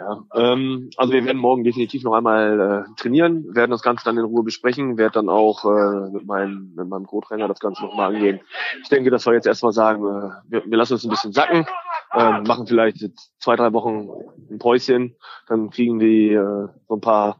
Ja, 0.00 0.24
ähm, 0.34 0.88
also 0.96 1.12
wir 1.12 1.26
werden 1.26 1.36
morgen 1.36 1.62
definitiv 1.62 2.04
noch 2.04 2.14
einmal 2.14 2.86
äh, 2.88 3.00
trainieren, 3.00 3.54
werden 3.54 3.70
das 3.70 3.82
Ganze 3.82 4.02
dann 4.06 4.16
in 4.16 4.24
Ruhe 4.24 4.42
besprechen, 4.42 4.96
werde 4.96 5.12
dann 5.12 5.28
auch 5.28 5.66
äh, 5.66 6.10
mit, 6.10 6.26
meinem, 6.26 6.72
mit 6.74 6.88
meinem 6.88 7.06
Co-Trainer 7.06 7.48
das 7.48 7.60
Ganze 7.60 7.82
nochmal 7.82 8.14
angehen. 8.14 8.40
Ich 8.82 8.88
denke, 8.88 9.10
dass 9.10 9.26
wir 9.26 9.34
jetzt 9.34 9.46
erstmal 9.46 9.72
sagen, 9.72 10.02
äh, 10.06 10.30
wir, 10.48 10.64
wir 10.64 10.78
lassen 10.78 10.94
uns 10.94 11.04
ein 11.04 11.10
bisschen 11.10 11.34
sacken, 11.34 11.66
äh, 12.14 12.40
machen 12.40 12.66
vielleicht 12.66 13.10
zwei, 13.40 13.56
drei 13.56 13.74
Wochen 13.74 14.08
ein 14.50 14.58
Päuschen, 14.58 15.16
dann 15.48 15.68
kriegen 15.68 15.98
die 15.98 16.32
äh, 16.32 16.68
so 16.88 16.94
ein 16.94 17.02
paar, 17.02 17.36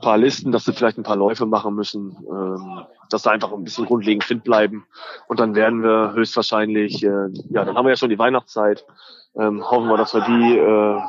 paar 0.00 0.16
Listen, 0.16 0.52
dass 0.52 0.66
sie 0.66 0.72
vielleicht 0.72 0.96
ein 0.96 1.02
paar 1.02 1.16
Läufe 1.16 1.44
machen 1.44 1.74
müssen, 1.74 2.16
ähm, 2.30 2.84
dass 3.08 3.24
sie 3.24 3.32
einfach 3.32 3.52
ein 3.52 3.64
bisschen 3.64 3.86
grundlegend 3.86 4.22
fit 4.22 4.44
bleiben. 4.44 4.86
Und 5.26 5.40
dann 5.40 5.56
werden 5.56 5.82
wir 5.82 6.12
höchstwahrscheinlich, 6.14 7.02
äh, 7.02 7.30
ja, 7.48 7.64
dann 7.64 7.74
haben 7.74 7.86
wir 7.86 7.90
ja 7.90 7.96
schon 7.96 8.10
die 8.10 8.18
Weihnachtszeit, 8.18 8.86
ähm, 9.36 9.68
hoffen 9.68 9.88
wir, 9.88 9.96
dass 9.96 10.14
wir 10.14 10.20
die 10.20 10.56
äh, 10.56 11.00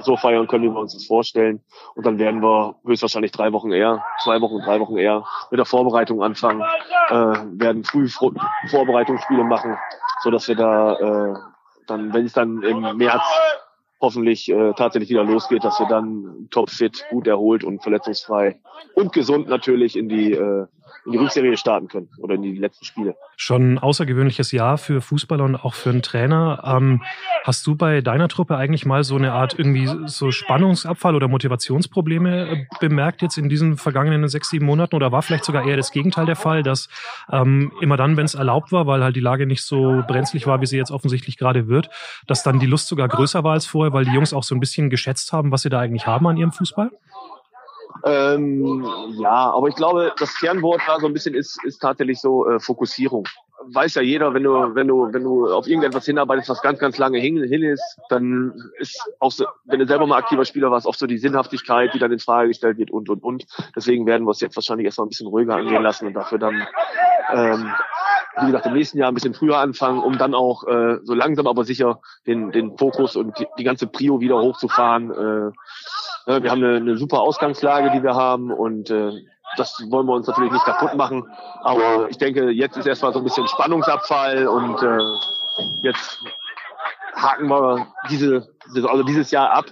so 0.00 0.16
feiern 0.16 0.46
können, 0.46 0.64
wie 0.64 0.74
wir 0.74 0.80
uns 0.80 0.94
das 0.94 1.06
vorstellen. 1.06 1.60
Und 1.94 2.06
dann 2.06 2.18
werden 2.18 2.42
wir 2.42 2.76
höchstwahrscheinlich 2.84 3.32
drei 3.32 3.52
Wochen 3.52 3.72
eher, 3.72 4.02
zwei 4.22 4.40
Wochen, 4.40 4.60
drei 4.60 4.80
Wochen 4.80 4.96
eher 4.96 5.24
mit 5.50 5.58
der 5.58 5.66
Vorbereitung 5.66 6.22
anfangen, 6.22 6.62
äh, 7.10 7.14
werden 7.14 7.84
früh 7.84 8.08
Vorbereitungsspiele 8.08 9.44
machen, 9.44 9.76
so 10.22 10.30
dass 10.30 10.48
wir 10.48 10.56
da 10.56 10.94
äh, 10.94 11.34
dann, 11.86 12.14
wenn 12.14 12.24
es 12.24 12.32
dann 12.32 12.62
im 12.62 12.96
März 12.96 13.22
hoffentlich 14.00 14.48
äh, 14.50 14.72
tatsächlich 14.74 15.10
wieder 15.10 15.24
losgeht, 15.24 15.64
dass 15.64 15.78
wir 15.78 15.86
dann 15.86 16.48
topfit, 16.50 17.04
gut 17.10 17.26
erholt 17.26 17.62
und 17.62 17.82
verletzungsfrei 17.82 18.60
und 18.94 19.12
gesund 19.12 19.48
natürlich 19.48 19.96
in 19.96 20.08
die 20.08 20.32
äh, 20.32 20.66
in 21.04 21.12
die 21.12 21.18
Rückserie 21.18 21.56
starten 21.56 21.88
können 21.88 22.08
oder 22.18 22.34
in 22.34 22.42
die 22.42 22.56
letzten 22.56 22.84
Spiele. 22.84 23.16
Schon 23.36 23.74
ein 23.74 23.78
außergewöhnliches 23.78 24.52
Jahr 24.52 24.78
für 24.78 25.00
Fußballer 25.00 25.44
und 25.44 25.56
auch 25.56 25.74
für 25.74 25.90
einen 25.90 26.02
Trainer. 26.02 26.62
Ähm, 26.64 27.02
hast 27.44 27.66
du 27.66 27.76
bei 27.76 28.00
deiner 28.00 28.28
Truppe 28.28 28.56
eigentlich 28.56 28.86
mal 28.86 29.04
so 29.04 29.16
eine 29.16 29.32
Art 29.32 29.58
irgendwie 29.58 29.88
so 30.06 30.30
Spannungsabfall 30.30 31.14
oder 31.14 31.28
Motivationsprobleme 31.28 32.48
äh, 32.48 32.66
bemerkt 32.80 33.22
jetzt 33.22 33.38
in 33.38 33.48
diesen 33.48 33.76
vergangenen 33.76 34.28
sechs, 34.28 34.50
sieben 34.50 34.66
Monaten? 34.66 34.94
Oder 34.94 35.12
war 35.12 35.22
vielleicht 35.22 35.44
sogar 35.44 35.66
eher 35.66 35.76
das 35.76 35.90
Gegenteil 35.90 36.26
der 36.26 36.36
Fall, 36.36 36.62
dass 36.62 36.88
ähm, 37.30 37.72
immer 37.80 37.96
dann, 37.96 38.16
wenn 38.16 38.24
es 38.24 38.34
erlaubt 38.34 38.72
war, 38.72 38.86
weil 38.86 39.02
halt 39.02 39.16
die 39.16 39.20
Lage 39.20 39.46
nicht 39.46 39.62
so 39.62 40.02
brenzlig 40.06 40.46
war, 40.46 40.60
wie 40.60 40.66
sie 40.66 40.76
jetzt 40.76 40.90
offensichtlich 40.90 41.36
gerade 41.36 41.68
wird, 41.68 41.90
dass 42.26 42.42
dann 42.42 42.58
die 42.58 42.66
Lust 42.66 42.88
sogar 42.88 43.08
größer 43.08 43.44
war 43.44 43.52
als 43.52 43.66
vorher, 43.66 43.92
weil 43.92 44.04
die 44.04 44.12
Jungs 44.12 44.32
auch 44.32 44.44
so 44.44 44.54
ein 44.54 44.60
bisschen 44.60 44.90
geschätzt 44.90 45.32
haben, 45.32 45.50
was 45.50 45.62
sie 45.62 45.70
da 45.70 45.80
eigentlich 45.80 46.06
haben 46.06 46.26
an 46.26 46.36
ihrem 46.36 46.52
Fußball? 46.52 46.90
Ähm, 48.04 48.86
ja, 49.18 49.50
aber 49.50 49.68
ich 49.68 49.74
glaube, 49.74 50.12
das 50.18 50.34
Kernwort 50.38 50.80
da 50.86 50.98
so 51.00 51.06
ein 51.06 51.12
bisschen 51.12 51.34
ist, 51.34 51.62
ist 51.64 51.80
tatsächlich 51.80 52.20
so 52.20 52.48
äh, 52.48 52.60
Fokussierung. 52.60 53.26
Weiß 53.64 53.94
ja 53.94 54.02
jeder, 54.02 54.34
wenn 54.34 54.42
du, 54.42 54.74
wenn 54.74 54.88
du, 54.88 55.12
wenn 55.12 55.22
du 55.22 55.52
auf 55.52 55.68
irgendetwas 55.68 56.04
hinarbeitest, 56.04 56.48
was 56.48 56.62
ganz, 56.62 56.80
ganz 56.80 56.98
lange 56.98 57.18
hin, 57.18 57.42
hin 57.44 57.62
ist, 57.62 57.96
dann 58.08 58.52
ist 58.78 59.00
auch 59.20 59.30
so, 59.30 59.46
wenn 59.64 59.78
du 59.78 59.86
selber 59.86 60.06
mal 60.06 60.18
aktiver 60.18 60.44
Spieler 60.44 60.70
warst, 60.70 60.86
oft 60.86 60.98
so 60.98 61.06
die 61.06 61.18
Sinnhaftigkeit, 61.18 61.94
die 61.94 62.00
dann 62.00 62.10
in 62.10 62.18
Frage 62.18 62.48
gestellt 62.48 62.78
wird 62.78 62.90
und 62.90 63.08
und 63.08 63.22
und. 63.22 63.44
Deswegen 63.76 64.04
werden 64.06 64.26
wir 64.26 64.32
es 64.32 64.40
jetzt 64.40 64.56
wahrscheinlich 64.56 64.86
erstmal 64.86 65.06
ein 65.06 65.10
bisschen 65.10 65.28
ruhiger 65.28 65.54
angehen 65.54 65.82
lassen 65.82 66.08
und 66.08 66.14
dafür 66.14 66.38
dann 66.38 66.66
ähm, 67.32 67.72
wie 68.40 68.46
gesagt, 68.46 68.66
im 68.66 68.72
nächsten 68.72 68.98
Jahr 68.98 69.08
ein 69.08 69.14
bisschen 69.14 69.34
früher 69.34 69.58
anfangen, 69.58 70.02
um 70.02 70.16
dann 70.16 70.34
auch 70.34 70.64
äh, 70.66 70.98
so 71.02 71.14
langsam 71.14 71.46
aber 71.46 71.64
sicher 71.64 72.00
den, 72.26 72.50
den 72.50 72.76
Fokus 72.78 73.16
und 73.16 73.38
die, 73.38 73.46
die 73.58 73.64
ganze 73.64 73.86
Prio 73.86 74.20
wieder 74.20 74.40
hochzufahren. 74.40 75.10
Äh, 75.10 75.52
wir 76.26 76.50
haben 76.50 76.62
eine, 76.64 76.76
eine 76.76 76.96
super 76.96 77.20
Ausgangslage, 77.20 77.90
die 77.90 78.02
wir 78.02 78.14
haben 78.14 78.50
und 78.50 78.90
äh, 78.90 79.12
das 79.56 79.84
wollen 79.90 80.06
wir 80.06 80.14
uns 80.14 80.26
natürlich 80.26 80.52
nicht 80.52 80.64
kaputt 80.64 80.94
machen. 80.94 81.28
Aber 81.60 82.08
ich 82.08 82.18
denke, 82.18 82.50
jetzt 82.50 82.76
ist 82.76 82.86
erstmal 82.86 83.12
so 83.12 83.18
ein 83.18 83.24
bisschen 83.24 83.46
Spannungsabfall 83.48 84.46
und 84.46 84.82
äh, 84.82 84.98
jetzt 85.82 86.18
haken 87.14 87.48
wir 87.48 87.86
diese, 88.10 88.48
also 88.88 89.02
dieses 89.02 89.30
Jahr 89.30 89.50
ab 89.50 89.66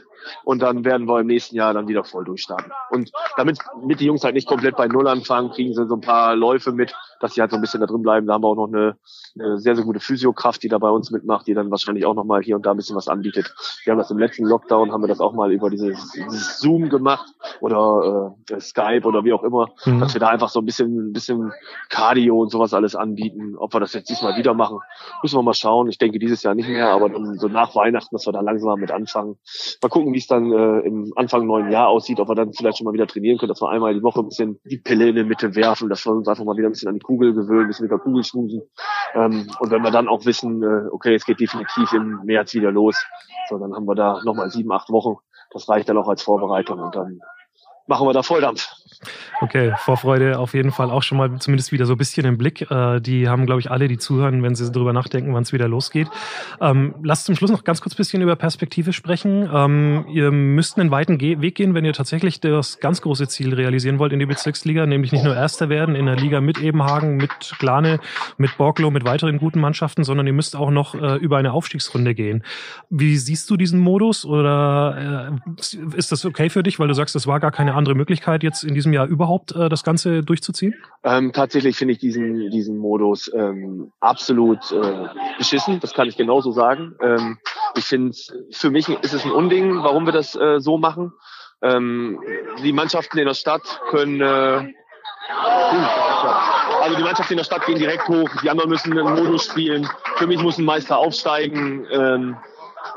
und 0.45 0.63
dann 0.63 0.85
werden 0.85 1.09
wir 1.09 1.21
im 1.21 1.27
nächsten 1.27 1.57
Jahr 1.57 1.75
dann 1.75 1.89
wieder 1.89 2.05
voll 2.05 2.25
durchstarten. 2.25 2.73
Und 2.91 3.11
damit 3.37 3.59
mit 3.83 4.01
die 4.01 4.07
Jungs 4.07 4.25
halt 4.25 4.35
nicht 4.35 4.49
komplett 4.49 4.77
bei 4.77 4.87
Null 4.87 5.09
anfangen, 5.09 5.51
kriegen 5.51 5.75
sie 5.75 5.87
so 5.87 5.95
ein 5.95 6.01
paar 6.01 6.37
Läufe 6.37 6.73
mit, 6.73 6.95
dass 7.21 7.35
sie 7.35 7.41
halt 7.41 7.51
so 7.51 7.57
ein 7.57 7.61
bisschen 7.61 7.81
da 7.81 7.87
drin 7.87 8.03
bleiben. 8.03 8.27
Da 8.27 8.35
haben 8.35 8.43
wir 8.43 8.49
auch 8.49 8.57
noch 8.57 8.69
eine, 8.69 8.97
eine 9.39 9.59
sehr, 9.59 9.77
sehr 9.77 9.85
gute 9.85 10.01
Physiokraft, 10.01 10.63
die 10.63 10.69
da 10.69 10.79
bei 10.79 10.91
uns 10.91 11.11
mitmacht, 11.11 11.47
die 11.47 11.55
dann 11.55 11.71
wahrscheinlich 11.71 12.07
auch 12.07 12.15
nochmal 12.15 12.43
hier 12.43 12.57
und 12.57 12.67
da 12.67 12.73
ein 12.73 12.77
bisschen 12.77 12.97
was 12.97 13.09
anbietet. 13.09 13.53
Wir 13.85 13.93
haben 13.93 13.99
das 13.99 14.11
im 14.11 14.19
letzten 14.19 14.45
Lockdown, 14.45 14.93
haben 14.93 15.03
wir 15.03 15.09
das 15.09 15.21
auch 15.21 15.33
mal 15.33 15.53
über 15.53 15.71
dieses, 15.71 16.13
dieses 16.13 16.59
Zoom 16.59 16.89
gemacht 16.89 17.27
oder 17.61 18.35
äh, 18.51 18.61
Skype 18.61 19.03
oder 19.05 19.25
wie 19.25 19.33
auch 19.33 19.43
immer, 19.43 19.69
mhm. 19.85 20.01
dass 20.01 20.15
wir 20.15 20.21
da 20.21 20.29
einfach 20.29 20.49
so 20.49 20.61
ein 20.61 20.67
bisschen, 20.67 21.11
ein 21.11 21.13
bisschen 21.13 21.53
Cardio 21.89 22.41
und 22.41 22.51
sowas 22.51 22.75
alles 22.75 22.95
anbieten. 22.95 23.57
Ob 23.57 23.75
wir 23.75 23.81
das 23.81 23.93
jetzt 23.93 24.09
diesmal 24.09 24.37
wieder 24.37 24.55
machen, 24.55 24.79
müssen 25.23 25.39
wir 25.39 25.43
mal 25.43 25.55
schauen. 25.55 25.89
Ich 25.89 25.99
denke 25.99 26.19
dieses 26.19 26.43
Jahr 26.43 26.55
nicht 26.55 26.69
mehr, 26.69 26.91
aber 26.91 27.11
so 27.37 27.49
nach 27.49 27.75
Weihnachten, 27.75 28.15
dass 28.15 28.27
wir 28.27 28.33
da 28.33 28.41
langsam 28.41 28.81
mit 28.81 28.91
anfangen. 28.91 29.37
Mal 29.83 29.89
gucken, 29.89 30.10
wie 30.13 30.19
es 30.19 30.27
dann 30.27 30.53
äh, 30.53 30.81
im 30.81 31.13
Anfang 31.17 31.47
neuen 31.47 31.71
Jahr 31.71 31.89
aussieht, 31.89 32.21
ob 32.21 32.29
wir 32.29 32.35
dann 32.35 32.53
vielleicht 32.53 32.79
schon 32.79 32.85
mal 32.85 32.93
wieder 32.93 33.07
trainieren 33.07 33.39
können, 33.39 33.49
dass 33.49 33.61
wir 33.61 33.71
einmal 33.71 33.95
die 33.95 34.03
Woche 34.03 34.21
ein 34.21 34.29
bisschen 34.29 34.61
die 34.65 34.79
Pille 34.79 35.09
in 35.09 35.17
die 35.17 35.25
Mitte 35.25 35.55
werfen, 35.55 35.89
dass 35.89 36.05
wir 36.07 36.13
uns 36.13 36.29
einfach 36.29 36.45
mal 36.45 36.57
wieder 36.57 36.69
ein 36.69 36.73
bisschen 36.73 36.89
an 36.89 36.95
die 36.95 37.01
Kugel 37.01 37.35
gewöhnen, 37.35 37.63
ein 37.63 37.67
bisschen 37.69 37.85
mit 37.85 37.93
der 37.93 37.99
Kugel 37.99 38.25
schmusen. 38.25 38.63
Ähm, 39.15 39.49
und 39.59 39.71
wenn 39.71 39.83
wir 39.83 39.91
dann 39.91 40.09
auch 40.09 40.25
wissen, 40.25 40.63
äh, 40.63 40.89
okay, 40.93 41.15
es 41.15 41.25
geht 41.25 41.41
definitiv 41.41 41.93
im 41.93 42.21
März 42.25 42.55
wieder 42.55 42.71
los, 42.71 42.97
so 43.49 43.59
dann 43.59 43.75
haben 43.75 43.87
wir 43.87 43.95
da 43.95 44.21
nochmal 44.25 44.51
sieben, 44.51 44.73
acht 44.73 44.91
Wochen, 44.91 45.17
das 45.51 45.69
reicht 45.69 45.89
dann 45.89 45.99
auch 45.99 46.09
als 46.09 46.23
Vorbereitung 46.23 46.81
und 46.81 46.95
dann 46.95 47.21
machen 47.91 48.07
wir 48.07 48.15
da 48.15 48.23
Volldampf. 48.23 48.67
Okay, 49.41 49.73
Vorfreude 49.79 50.39
auf 50.39 50.53
jeden 50.53 50.71
Fall 50.71 50.91
auch 50.91 51.03
schon 51.03 51.17
mal 51.17 51.39
zumindest 51.39 51.73
wieder 51.73 51.87
so 51.87 51.95
ein 51.95 51.99
bisschen 51.99 52.27
im 52.27 52.37
Blick. 52.37 52.71
Äh, 52.71 53.01
die 53.01 53.29
haben, 53.29 53.47
glaube 53.47 53.61
ich, 53.61 53.71
alle, 53.71 53.89
die 53.89 53.97
zuhören, 53.97 54.43
wenn 54.43 54.55
sie 54.55 54.71
darüber 54.71 54.93
nachdenken, 54.93 55.33
wann 55.33 55.43
es 55.43 55.55
wieder 55.55 55.69
losgeht. 55.69 56.09
Ähm, 56.61 56.95
lasst 57.03 57.25
zum 57.25 57.37
Schluss 57.37 57.51
noch 57.51 57.65
ganz 57.65 57.81
kurz 57.81 57.95
ein 57.95 57.97
bisschen 57.97 58.21
über 58.21 58.37
Perspektive 58.37 58.93
sprechen. 58.93 59.49
Ähm, 59.53 60.05
ihr 60.13 60.31
müsst 60.31 60.79
einen 60.79 60.91
weiten 60.91 61.19
Weg 61.19 61.55
gehen, 61.55 61.73
wenn 61.73 61.87
ihr 61.87 61.95
tatsächlich 61.95 62.41
das 62.41 62.81
ganz 62.81 63.01
große 63.01 63.29
Ziel 63.29 63.55
realisieren 63.55 63.99
wollt 63.99 64.13
in 64.13 64.19
die 64.19 64.27
Bezirksliga, 64.27 64.85
nämlich 64.85 65.13
nicht 65.13 65.25
nur 65.25 65.35
Erster 65.35 65.71
werden 65.71 65.95
in 65.95 66.05
der 66.05 66.17
Liga 66.17 66.43
mit 66.43 66.59
Ebenhagen, 66.59 67.17
mit 67.17 67.31
Glane, 67.59 68.01
mit 68.37 68.59
Borglo, 68.59 68.91
mit 68.91 69.07
weiteren 69.07 69.39
guten 69.39 69.61
Mannschaften, 69.61 70.05
sondern 70.05 70.27
ihr 70.27 70.35
müsst 70.35 70.55
auch 70.55 70.71
noch 70.71 70.95
äh, 70.95 71.17
über 71.17 71.39
eine 71.39 71.53
Aufstiegsrunde 71.53 72.15
gehen. 72.15 72.45
Wie 72.91 73.17
siehst 73.17 73.49
du 73.49 73.57
diesen 73.57 73.81
Modus 73.81 74.27
oder 74.27 75.41
äh, 75.57 75.97
ist 75.97 76.13
das 76.13 76.27
okay 76.27 76.51
für 76.51 76.63
dich, 76.63 76.79
weil 76.79 76.89
du 76.89 76.95
sagst, 76.95 77.17
es 77.17 77.27
war 77.27 77.41
gar 77.41 77.53
keine 77.53 77.75
andere 77.81 77.97
Möglichkeit 77.97 78.45
jetzt 78.45 78.63
in 78.63 78.75
diesem 78.75 78.93
Jahr 78.93 79.07
überhaupt 79.07 79.53
äh, 79.57 79.69
das 79.69 79.83
Ganze 79.83 80.23
durchzuziehen? 80.23 80.75
Ähm, 81.03 81.33
tatsächlich 81.33 81.77
finde 81.77 81.95
ich 81.95 81.99
diesen, 81.99 82.51
diesen 82.51 82.79
Modus 82.79 83.31
ähm, 83.35 83.91
absolut 83.99 84.71
äh, 84.71 85.09
beschissen. 85.39 85.81
Das 85.81 85.93
kann 85.93 86.07
ich 86.07 86.17
genauso 86.17 86.53
sagen. 86.53 86.95
Ähm, 87.03 87.39
ich 87.77 87.85
finde, 87.85 88.17
für 88.53 88.71
mich 88.71 88.89
ist 88.89 89.15
es 89.15 89.25
ein 89.25 89.33
Unding, 89.33 89.83
warum 89.83 90.07
wir 90.07 90.13
das 90.13 90.37
äh, 90.37 90.61
so 90.61 90.79
machen. 90.79 91.13
Ähm, 91.63 92.21
die 92.63 92.73
Mannschaften 92.73 93.19
in 93.19 93.27
der 93.27 93.35
Stadt 93.35 93.63
können 93.91 94.21
äh, 94.21 94.73
also 96.83 96.97
die 96.97 97.03
Mannschaften 97.03 97.35
in 97.35 97.37
der 97.39 97.45
Stadt 97.45 97.67
gehen 97.67 97.79
direkt 97.79 98.09
hoch, 98.09 98.29
die 98.43 98.51
anderen 98.51 98.71
müssen 98.71 98.97
einen 98.97 99.15
Modus 99.15 99.45
spielen. 99.45 99.89
Für 100.17 100.27
mich 100.27 100.43
muss 100.43 100.59
ein 100.59 100.65
Meister 100.65 100.99
aufsteigen. 100.99 101.87
Ähm, 101.91 102.37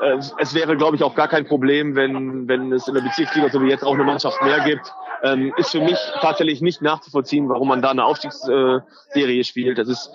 äh, 0.00 0.18
es 0.38 0.54
wäre, 0.54 0.76
glaube 0.76 0.96
ich, 0.96 1.02
auch 1.02 1.14
gar 1.14 1.28
kein 1.28 1.46
Problem, 1.46 1.94
wenn, 1.94 2.48
wenn 2.48 2.72
es 2.72 2.88
in 2.88 2.94
der 2.94 3.02
Bezirksliga 3.02 3.48
so 3.50 3.62
wie 3.62 3.68
jetzt 3.68 3.84
auch 3.84 3.94
eine 3.94 4.04
Mannschaft 4.04 4.40
mehr 4.42 4.60
gibt. 4.60 4.92
Ähm, 5.22 5.54
ist 5.56 5.70
für 5.70 5.80
mich 5.80 5.98
tatsächlich 6.20 6.60
nicht 6.60 6.82
nachzuvollziehen, 6.82 7.48
warum 7.48 7.68
man 7.68 7.80
da 7.80 7.90
eine 7.90 8.04
Aufstiegsserie 8.04 9.44
spielt. 9.44 9.78
Das 9.78 9.88
ist 9.88 10.10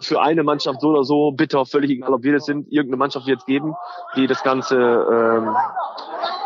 für 0.00 0.20
eine 0.20 0.42
Mannschaft 0.42 0.80
so 0.80 0.88
oder 0.88 1.04
so 1.04 1.32
bitter, 1.32 1.64
völlig 1.64 1.90
egal, 1.90 2.12
ob 2.12 2.22
wir 2.22 2.34
das 2.34 2.44
sind, 2.44 2.70
irgendeine 2.70 2.98
Mannschaft 2.98 3.26
wird 3.26 3.40
es 3.40 3.46
geben, 3.46 3.74
die 4.16 4.26
das 4.26 4.42
Ganze 4.42 4.76
ähm, 4.76 5.56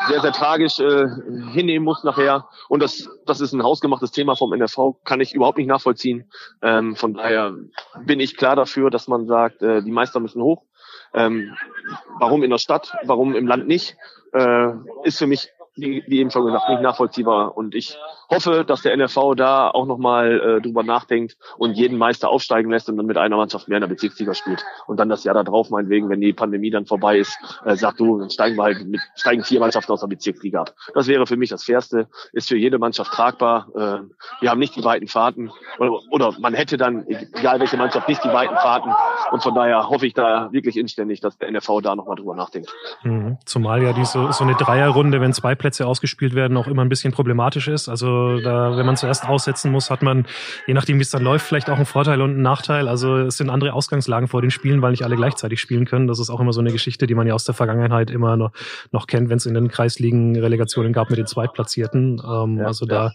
sehr, 0.08 0.20
sehr 0.20 0.32
tragisch 0.32 0.78
äh, 0.80 1.06
hinnehmen 1.52 1.84
muss 1.84 2.04
nachher. 2.04 2.46
Und 2.68 2.82
das, 2.82 3.08
das 3.26 3.40
ist 3.40 3.52
ein 3.52 3.62
hausgemachtes 3.62 4.10
Thema 4.10 4.36
vom 4.36 4.54
NFV, 4.54 4.96
kann 5.04 5.20
ich 5.20 5.34
überhaupt 5.34 5.58
nicht 5.58 5.66
nachvollziehen. 5.66 6.30
Ähm, 6.62 6.96
von 6.96 7.14
daher 7.14 7.54
bin 8.04 8.20
ich 8.20 8.36
klar 8.36 8.56
dafür, 8.56 8.90
dass 8.90 9.08
man 9.08 9.26
sagt, 9.26 9.62
äh, 9.62 9.82
die 9.82 9.90
Meister 9.90 10.20
müssen 10.20 10.42
hoch. 10.42 10.62
Ähm, 11.14 11.56
warum 12.18 12.42
in 12.42 12.50
der 12.50 12.58
Stadt, 12.58 12.96
warum 13.04 13.34
im 13.34 13.46
Land 13.46 13.66
nicht, 13.66 13.96
äh, 14.32 14.68
ist 15.04 15.18
für 15.18 15.26
mich 15.26 15.50
wie, 15.76 16.04
wie 16.06 16.20
eben 16.20 16.30
schon 16.30 16.46
gesagt, 16.46 16.68
nicht 16.68 16.82
nachvollziehbar. 16.82 17.56
Und 17.56 17.74
ich 17.74 17.98
hoffe, 18.34 18.64
dass 18.66 18.82
der 18.82 18.92
NRV 18.92 19.34
da 19.36 19.70
auch 19.70 19.86
nochmal 19.86 20.40
äh, 20.40 20.60
drüber 20.60 20.82
nachdenkt 20.82 21.36
und 21.56 21.74
jeden 21.74 21.98
Meister 21.98 22.28
aufsteigen 22.28 22.70
lässt 22.70 22.88
und 22.88 22.96
dann 22.96 23.06
mit 23.06 23.16
einer 23.16 23.36
Mannschaft 23.36 23.68
mehr 23.68 23.78
in 23.78 23.82
der 23.82 23.88
Bezirksliga 23.88 24.34
spielt. 24.34 24.64
Und 24.86 24.98
dann 24.98 25.08
das 25.08 25.24
Jahr 25.24 25.34
da 25.34 25.42
drauf, 25.42 25.70
meinetwegen, 25.70 26.08
wenn 26.08 26.20
die 26.20 26.32
Pandemie 26.32 26.70
dann 26.70 26.86
vorbei 26.86 27.18
ist, 27.18 27.38
äh, 27.64 27.76
sagt 27.76 28.00
du, 28.00 28.18
dann 28.18 28.30
steigen 28.30 28.56
wir 28.56 28.64
halt 28.64 28.86
mit, 28.86 29.00
steigen 29.16 29.44
vier 29.44 29.60
Mannschaften 29.60 29.92
aus 29.92 30.00
der 30.00 30.08
Bezirksliga 30.08 30.62
ab. 30.62 30.74
Das 30.94 31.06
wäre 31.06 31.26
für 31.26 31.36
mich 31.36 31.50
das 31.50 31.64
Fairste, 31.64 32.08
ist 32.32 32.48
für 32.48 32.56
jede 32.56 32.78
Mannschaft 32.78 33.12
tragbar. 33.12 33.68
Äh, 33.74 34.40
wir 34.40 34.50
haben 34.50 34.58
nicht 34.58 34.76
die 34.76 34.84
weiten 34.84 35.06
Fahrten 35.06 35.50
oder, 35.78 36.00
oder 36.10 36.34
man 36.38 36.54
hätte 36.54 36.76
dann, 36.76 37.06
egal 37.06 37.60
welche 37.60 37.76
Mannschaft, 37.76 38.08
nicht 38.08 38.24
die 38.24 38.28
weiten 38.28 38.56
Fahrten. 38.56 38.90
Und 39.30 39.42
von 39.42 39.54
daher 39.54 39.88
hoffe 39.88 40.06
ich 40.06 40.14
da 40.14 40.52
wirklich 40.52 40.76
inständig, 40.76 41.20
dass 41.20 41.38
der 41.38 41.48
NRV 41.48 41.80
da 41.82 41.94
nochmal 41.94 42.16
drüber 42.16 42.34
nachdenkt. 42.34 42.72
Mhm. 43.02 43.38
Zumal 43.44 43.82
ja 43.82 43.92
diese, 43.92 44.32
so 44.32 44.44
eine 44.44 44.54
Dreierrunde, 44.54 45.20
wenn 45.20 45.32
zwei 45.32 45.54
Plätze 45.54 45.86
ausgespielt 45.86 46.34
werden, 46.34 46.56
auch 46.56 46.66
immer 46.66 46.82
ein 46.82 46.88
bisschen 46.88 47.12
problematisch 47.12 47.68
ist. 47.68 47.88
Also 47.88 48.23
da, 48.40 48.76
wenn 48.76 48.86
man 48.86 48.96
zuerst 48.96 49.28
aussetzen 49.28 49.70
muss, 49.70 49.90
hat 49.90 50.02
man, 50.02 50.26
je 50.66 50.74
nachdem 50.74 50.98
wie 50.98 51.02
es 51.02 51.10
dann 51.10 51.22
läuft, 51.22 51.46
vielleicht 51.46 51.70
auch 51.70 51.76
einen 51.76 51.86
Vorteil 51.86 52.20
und 52.20 52.30
einen 52.30 52.42
Nachteil. 52.42 52.88
Also 52.88 53.18
es 53.18 53.36
sind 53.36 53.50
andere 53.50 53.72
Ausgangslagen 53.72 54.28
vor 54.28 54.42
den 54.42 54.50
Spielen, 54.50 54.82
weil 54.82 54.90
nicht 54.90 55.04
alle 55.04 55.16
gleichzeitig 55.16 55.60
spielen 55.60 55.84
können. 55.84 56.06
Das 56.06 56.18
ist 56.18 56.30
auch 56.30 56.40
immer 56.40 56.52
so 56.52 56.60
eine 56.60 56.72
Geschichte, 56.72 57.06
die 57.06 57.14
man 57.14 57.26
ja 57.26 57.34
aus 57.34 57.44
der 57.44 57.54
Vergangenheit 57.54 58.10
immer 58.10 58.36
noch, 58.36 58.52
noch 58.92 59.06
kennt, 59.06 59.28
wenn 59.28 59.36
es 59.36 59.46
in 59.46 59.54
den 59.54 59.68
Kreisligen 59.68 60.36
Relegationen 60.38 60.92
gab 60.92 61.10
mit 61.10 61.18
den 61.18 61.26
Zweitplatzierten. 61.26 62.20
Ähm, 62.24 62.58
ja, 62.58 62.66
also 62.66 62.86
da, 62.86 63.12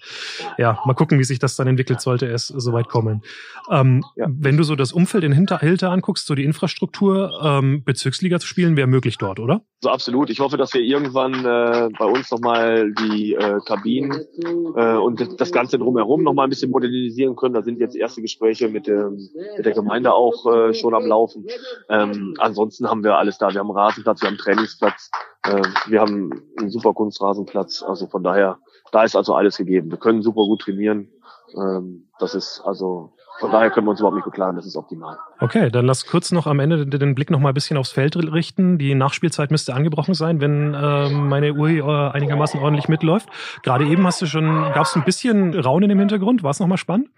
ja, 0.58 0.80
mal 0.86 0.94
gucken, 0.94 1.20
wie 1.20 1.24
sich 1.24 1.40
das 1.40 1.56
dann 1.56 1.68
entwickelt, 1.68 2.02
sollte 2.02 2.28
es 2.28 2.48
soweit 2.48 2.88
kommen. 2.88 3.22
Ähm, 3.70 4.04
ja. 4.16 4.28
Wenn 4.30 4.58
du 4.58 4.64
so 4.64 4.76
das 4.76 4.92
Umfeld 4.92 5.24
in 5.24 5.32
Hinter 5.32 5.60
Hilter 5.60 5.92
anguckst, 5.92 6.28
so 6.28 6.36
die 6.36 6.44
Infrastruktur, 6.44 7.40
ähm, 7.44 7.84
Bezirksliga 7.84 8.40
zu 8.40 8.48
spielen, 8.48 8.78
wäre 8.78 8.88
möglich 8.88 9.18
dort, 9.18 9.40
oder? 9.40 9.62
So 9.82 9.90
absolut. 9.90 10.30
Ich 10.30 10.40
hoffe, 10.40 10.58
dass 10.58 10.74
wir 10.74 10.82
irgendwann 10.82 11.34
äh, 11.46 11.90
bei 11.98 12.06
uns 12.06 12.30
nochmal 12.32 12.92
die 12.94 13.34
äh, 13.34 13.60
Kabinen 13.66 14.12
äh, 14.12 14.82
und 14.96 15.40
das 15.40 15.52
Ganze 15.52 15.78
drumherum 15.78 16.24
noch 16.24 16.34
mal 16.34 16.44
ein 16.44 16.50
bisschen 16.50 16.72
modernisieren 16.72 17.36
können. 17.36 17.54
Da 17.54 17.62
sind 17.62 17.80
jetzt 17.80 17.96
erste 17.96 18.22
Gespräche 18.22 18.70
mit, 18.70 18.88
dem, 18.88 19.30
mit 19.58 19.66
der 19.66 19.74
Gemeinde 19.74 20.14
auch 20.14 20.46
äh, 20.52 20.74
schon 20.74 20.94
am 20.94 21.06
Laufen. 21.06 21.46
Ähm, 21.90 22.36
ansonsten 22.38 22.90
haben 22.90 23.04
wir 23.04 23.18
alles 23.18 23.38
da. 23.38 23.52
Wir 23.54 23.60
haben 23.60 23.72
Rasenplatz, 23.72 24.22
wir 24.22 24.30
haben 24.30 24.38
Trainingsplatz, 24.38 25.12
äh, 25.44 25.62
wir 25.88 26.02
haben 26.02 26.44
einen 26.58 26.70
super 26.70 26.94
Kunstrasenplatz. 26.94 27.84
Also 27.84 28.08
von 28.08 28.24
daher, 28.24 28.60
da 28.92 29.04
ist 29.04 29.16
also 29.16 29.34
alles 29.34 29.58
gegeben. 29.58 29.92
Wir 29.92 29.98
können 29.98 30.22
super 30.22 30.46
gut 30.46 30.62
trainieren. 30.62 31.10
Ähm, 31.56 32.10
das 32.20 32.36
ist 32.36 32.62
also 32.64 33.14
von 33.40 33.52
daher 33.52 33.70
können 33.72 33.88
wir 33.88 33.92
uns 33.92 34.00
überhaupt 34.00 34.16
nicht 34.16 34.26
beklagen, 34.26 34.58
das 34.58 34.66
ist 34.66 34.76
optimal. 34.76 35.18
Okay, 35.40 35.70
dann 35.70 35.86
lass 35.86 36.06
kurz 36.06 36.32
noch 36.32 36.46
am 36.46 36.60
Ende 36.60 36.86
den 36.86 37.16
Blick 37.16 37.32
noch 37.32 37.40
mal 37.40 37.50
ein 37.50 37.54
bisschen 37.54 37.78
aufs 37.78 37.92
Feld 37.92 38.16
richten. 38.18 38.78
Die 38.78 38.94
Nachspielzeit 38.96 39.50
müsste 39.50 39.74
angebrochen 39.74 40.14
sein, 40.14 40.42
wenn 40.42 40.74
äh, 40.74 41.10
meine 41.10 41.54
Uhr 41.54 41.70
äh, 41.70 42.12
einigermaßen 42.12 42.60
ordentlich 42.60 42.90
mitläuft. 42.90 43.30
Gerade 43.64 43.86
eben 43.86 44.06
hast 44.06 44.22
du 44.22 44.26
schon, 44.26 44.46
gab 44.74 44.84
es 44.84 44.96
ein 44.96 45.06
bisschen 45.06 45.58
Raunen 45.58 45.90
im 45.90 46.00
Hintergrund? 46.00 46.44
War 46.44 46.52
es 46.52 46.60
nochmal 46.60 46.78
spannend? 46.78 47.10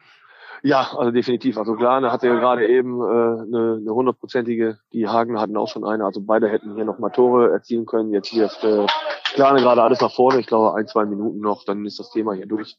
Ja, 0.63 0.91
also 0.95 1.11
definitiv. 1.11 1.57
Also 1.57 1.75
da 1.75 2.01
hatte 2.11 2.27
ja 2.27 2.35
gerade 2.35 2.67
eben 2.67 2.99
äh, 3.01 3.03
eine, 3.03 3.79
eine 3.81 3.93
hundertprozentige, 3.93 4.77
die 4.93 5.07
Hagen 5.07 5.39
hatten 5.39 5.57
auch 5.57 5.67
schon 5.67 5.83
eine. 5.83 6.05
Also 6.05 6.21
beide 6.21 6.49
hätten 6.49 6.75
hier 6.75 6.85
noch 6.85 6.99
mal 6.99 7.09
Tore 7.09 7.51
erzielen 7.51 7.85
können. 7.85 8.13
Jetzt 8.13 8.35
wirft 8.35 8.63
äh, 8.63 8.85
Klane 9.33 9.61
gerade 9.61 9.81
alles 9.81 10.01
nach 10.01 10.11
vorne. 10.11 10.39
Ich 10.39 10.47
glaube, 10.47 10.75
ein, 10.75 10.87
zwei 10.87 11.05
Minuten 11.05 11.39
noch, 11.39 11.63
dann 11.63 11.85
ist 11.85 11.99
das 11.99 12.11
Thema 12.11 12.33
hier 12.33 12.45
durch. 12.45 12.77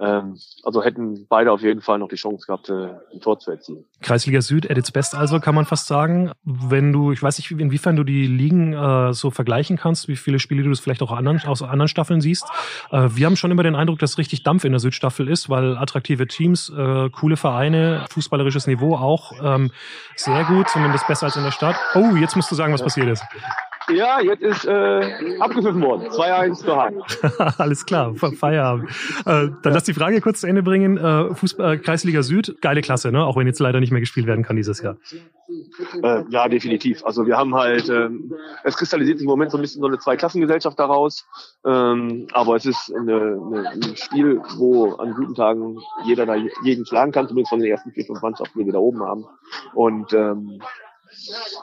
Ähm, 0.00 0.36
also 0.64 0.82
hätten 0.82 1.26
beide 1.28 1.52
auf 1.52 1.62
jeden 1.62 1.80
Fall 1.80 1.98
noch 1.98 2.08
die 2.08 2.16
Chance 2.16 2.46
gehabt, 2.46 2.68
äh, 2.68 2.90
ein 3.12 3.20
Tor 3.20 3.38
zu 3.38 3.50
erzielen. 3.50 3.84
Kreisliga 4.00 4.40
Süd, 4.40 4.70
at 4.70 4.76
its 4.76 4.90
best 4.90 5.14
also, 5.14 5.38
kann 5.38 5.54
man 5.54 5.64
fast 5.64 5.86
sagen. 5.86 6.32
Wenn 6.44 6.92
du, 6.92 7.12
ich 7.12 7.22
weiß 7.22 7.38
nicht, 7.38 7.50
inwiefern 7.50 7.96
du 7.96 8.04
die 8.04 8.26
Ligen 8.26 8.72
äh, 8.72 9.12
so 9.12 9.30
vergleichen 9.30 9.76
kannst, 9.76 10.08
wie 10.08 10.16
viele 10.16 10.38
Spiele 10.38 10.64
du 10.64 10.70
das 10.70 10.80
vielleicht 10.80 11.02
auch 11.02 11.12
anderen, 11.12 11.40
aus 11.46 11.62
anderen 11.62 11.88
Staffeln 11.88 12.20
siehst. 12.20 12.46
Äh, 12.90 13.08
wir 13.14 13.26
haben 13.26 13.36
schon 13.36 13.50
immer 13.50 13.62
den 13.62 13.76
Eindruck, 13.76 14.00
dass 14.00 14.18
richtig 14.18 14.42
Dampf 14.42 14.64
in 14.64 14.72
der 14.72 14.80
Südstaffel 14.80 15.28
ist, 15.28 15.48
weil 15.48 15.76
attraktive 15.76 16.26
Teams, 16.26 16.70
äh, 16.76 17.08
coole 17.22 17.36
Vereine, 17.36 18.04
fußballerisches 18.10 18.66
Niveau 18.66 18.96
auch 18.96 19.30
ähm, 19.40 19.70
sehr 20.16 20.42
gut, 20.42 20.68
zumindest 20.68 21.06
besser 21.06 21.26
als 21.26 21.36
in 21.36 21.44
der 21.44 21.52
Stadt. 21.52 21.76
Oh, 21.94 22.16
jetzt 22.16 22.34
musst 22.34 22.50
du 22.50 22.56
sagen, 22.56 22.72
was 22.72 22.82
passiert 22.82 23.06
ist. 23.06 23.22
Ja, 23.88 24.20
jetzt 24.20 24.42
ist 24.42 24.64
äh, 24.64 25.38
abgepfiffen 25.38 25.82
worden. 25.82 26.08
2-1 26.08 26.64
für 26.64 26.76
Hagen. 26.76 27.02
Alles 27.58 27.84
klar, 27.84 28.14
Feierabend. 28.14 28.90
Äh, 29.26 29.48
dann 29.62 29.72
lass 29.72 29.84
die 29.84 29.94
Frage 29.94 30.20
kurz 30.20 30.40
zu 30.40 30.46
Ende 30.46 30.62
bringen. 30.62 30.96
Äh, 30.96 31.34
Fußball, 31.34 31.74
äh, 31.74 31.78
Kreisliga 31.78 32.22
Süd, 32.22 32.60
geile 32.60 32.80
Klasse, 32.80 33.12
ne? 33.12 33.24
auch 33.24 33.36
wenn 33.36 33.46
jetzt 33.46 33.60
leider 33.60 33.80
nicht 33.80 33.90
mehr 33.90 34.00
gespielt 34.00 34.26
werden 34.26 34.44
kann 34.44 34.56
dieses 34.56 34.82
Jahr. 34.82 34.96
Äh, 36.02 36.24
ja, 36.30 36.48
definitiv. 36.48 37.04
Also 37.04 37.26
wir 37.26 37.36
haben 37.36 37.54
halt, 37.54 37.88
ähm, 37.88 38.32
es 38.64 38.76
kristallisiert 38.76 39.18
sich 39.18 39.24
im 39.24 39.30
Moment 39.30 39.50
so 39.50 39.58
ein 39.58 39.60
bisschen 39.60 39.80
so 39.80 39.88
eine 39.88 39.98
Zweiklassengesellschaft 39.98 40.78
daraus. 40.78 41.26
Ähm, 41.64 42.26
aber 42.32 42.56
es 42.56 42.66
ist 42.66 42.92
eine, 42.94 43.38
eine, 43.46 43.70
ein 43.70 43.96
Spiel, 43.96 44.40
wo 44.56 44.92
an 44.94 45.14
guten 45.14 45.34
Tagen 45.34 45.78
jeder 46.04 46.26
da 46.26 46.36
jeden 46.64 46.86
schlagen 46.86 47.12
kann, 47.12 47.28
zumindest 47.28 47.50
von 47.50 47.60
den 47.60 47.70
ersten 47.70 47.92
vier, 47.92 48.04
fünf 48.04 48.22
Mannschaften, 48.22 48.58
die 48.58 48.66
wir 48.66 48.72
da 48.72 48.78
oben 48.78 49.02
haben. 49.02 49.24
Und 49.74 50.12
ähm, 50.12 50.60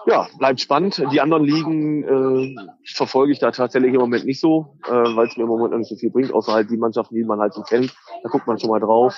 ja, 0.06 0.28
bleibt 0.38 0.60
spannend. 0.60 1.04
Die 1.12 1.22
anderen 1.22 1.44
Ligen 1.44 2.04
äh, 2.04 2.56
verfolge 2.94 3.32
ich 3.32 3.40
da 3.40 3.52
tatsächlich 3.52 3.94
im 3.94 4.00
Moment 4.00 4.26
nicht 4.26 4.40
so, 4.40 4.78
äh, 4.86 4.92
weil 4.92 5.28
es 5.28 5.38
mir 5.38 5.44
im 5.44 5.50
Moment 5.50 5.72
noch 5.72 5.80
nicht 5.80 5.90
so 5.90 5.96
viel 5.96 6.12
bringt, 6.12 6.34
außer 6.34 6.54
halt 6.54 6.70
die 6.70 6.78
Mannschaften, 6.78 7.16
die 7.16 7.24
man 7.24 7.40
halt 7.40 7.54
so 7.54 7.62
kennt. 7.62 7.94
Da 8.24 8.30
guckt 8.30 8.48
man 8.48 8.60
schon 8.60 8.70
mal 8.70 8.80
drauf. 8.80 9.16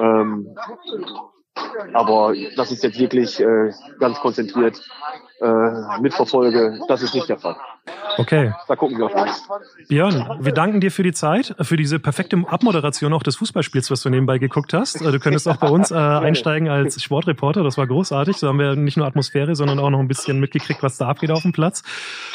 Ähm, 0.00 0.54
aber 1.92 2.34
das 2.56 2.72
ist 2.72 2.82
jetzt 2.82 2.98
wirklich 2.98 3.40
äh, 3.40 3.70
ganz 3.98 4.18
konzentriert 4.20 4.80
äh, 5.40 6.00
mitverfolge, 6.00 6.80
das 6.88 7.02
ist 7.02 7.14
nicht 7.14 7.28
der 7.28 7.38
Fall. 7.38 7.56
Okay. 8.16 8.52
Da 8.68 8.76
gucken 8.76 8.98
wir 8.98 9.06
auf 9.06 9.14
uns. 9.14 9.48
Björn, 9.88 10.38
wir 10.40 10.52
danken 10.52 10.80
dir 10.80 10.92
für 10.92 11.02
die 11.02 11.12
Zeit, 11.12 11.54
für 11.60 11.76
diese 11.76 11.98
perfekte 11.98 12.36
Abmoderation 12.46 13.12
auch 13.12 13.22
des 13.22 13.36
Fußballspiels, 13.36 13.90
was 13.90 14.02
du 14.02 14.10
nebenbei 14.10 14.38
geguckt 14.38 14.72
hast. 14.72 15.00
Du 15.00 15.18
könntest 15.18 15.48
auch 15.48 15.56
bei 15.56 15.68
uns 15.68 15.90
äh, 15.90 15.94
einsteigen 15.96 16.68
als 16.68 17.02
Sportreporter. 17.02 17.64
Das 17.64 17.78
war 17.78 17.86
großartig. 17.86 18.36
So 18.36 18.48
haben 18.48 18.58
wir 18.58 18.76
nicht 18.76 18.96
nur 18.96 19.06
Atmosphäre, 19.06 19.56
sondern 19.56 19.78
auch 19.78 19.90
noch 19.90 19.98
ein 19.98 20.08
bisschen 20.08 20.38
mitgekriegt, 20.38 20.82
was 20.82 20.98
da 20.98 21.08
abgeht 21.08 21.30
auf 21.30 21.42
dem 21.42 21.52
Platz. 21.52 21.82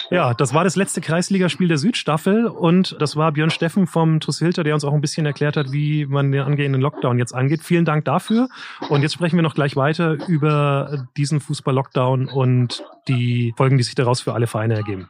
Ja, 0.10 0.34
das 0.34 0.54
war 0.54 0.64
das 0.64 0.76
letzte 0.76 1.00
Kreisligaspiel 1.00 1.68
der 1.68 1.78
Südstaffel 1.78 2.48
und 2.48 2.98
das 3.00 3.16
war 3.16 3.32
Björn 3.32 3.50
Steffen 3.50 3.88
vom 3.88 4.20
TuS 4.20 4.40
Hilter, 4.40 4.64
der 4.64 4.74
uns 4.74 4.84
auch 4.84 4.94
ein 4.94 5.02
bisschen 5.02 5.26
erklärt 5.26 5.58
hat, 5.58 5.72
wie 5.72 6.06
man 6.06 6.32
den 6.32 6.42
angehenden 6.42 6.82
Lockdown 6.82 7.20
jetzt 7.20 7.34
angeht. 7.34 7.62
Vielen 7.64 7.86
Dank 7.86 8.06
dafür. 8.06 8.50
Und 8.90 9.02
jetzt 9.02 9.14
sprechen 9.14 9.38
wir 9.38 9.44
noch 9.44 9.56
gleich 9.56 9.76
weiter 9.76 10.18
über 10.28 11.08
diesen 11.16 11.40
Fußball-Lockdown 11.40 12.28
und 12.28 12.84
die 13.08 13.54
Folgen, 13.56 13.78
die 13.78 13.84
sich 13.84 13.96
daraus 13.96 14.22
für 14.22 14.34
alle 14.34 14.48
Vereine 14.48 14.76
ergeben. 14.76 15.10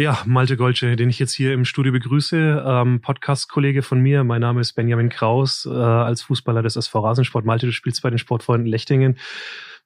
Ja, 0.00 0.18
Malte 0.24 0.56
Golce, 0.56 0.96
den 0.96 1.10
ich 1.10 1.18
jetzt 1.18 1.34
hier 1.34 1.52
im 1.52 1.66
Studio 1.66 1.92
begrüße, 1.92 2.64
ähm, 2.66 3.02
Podcast-Kollege 3.02 3.82
von 3.82 4.00
mir. 4.00 4.24
Mein 4.24 4.40
Name 4.40 4.62
ist 4.62 4.72
Benjamin 4.72 5.10
Kraus, 5.10 5.68
äh, 5.70 5.74
als 5.74 6.22
Fußballer 6.22 6.62
des 6.62 6.76
SV 6.76 7.00
Rasensport. 7.00 7.44
Malte, 7.44 7.66
du 7.66 7.72
spielst 7.72 8.00
bei 8.00 8.08
den 8.08 8.18
Sportfreunden 8.18 8.66
Lechtingen. 8.66 9.18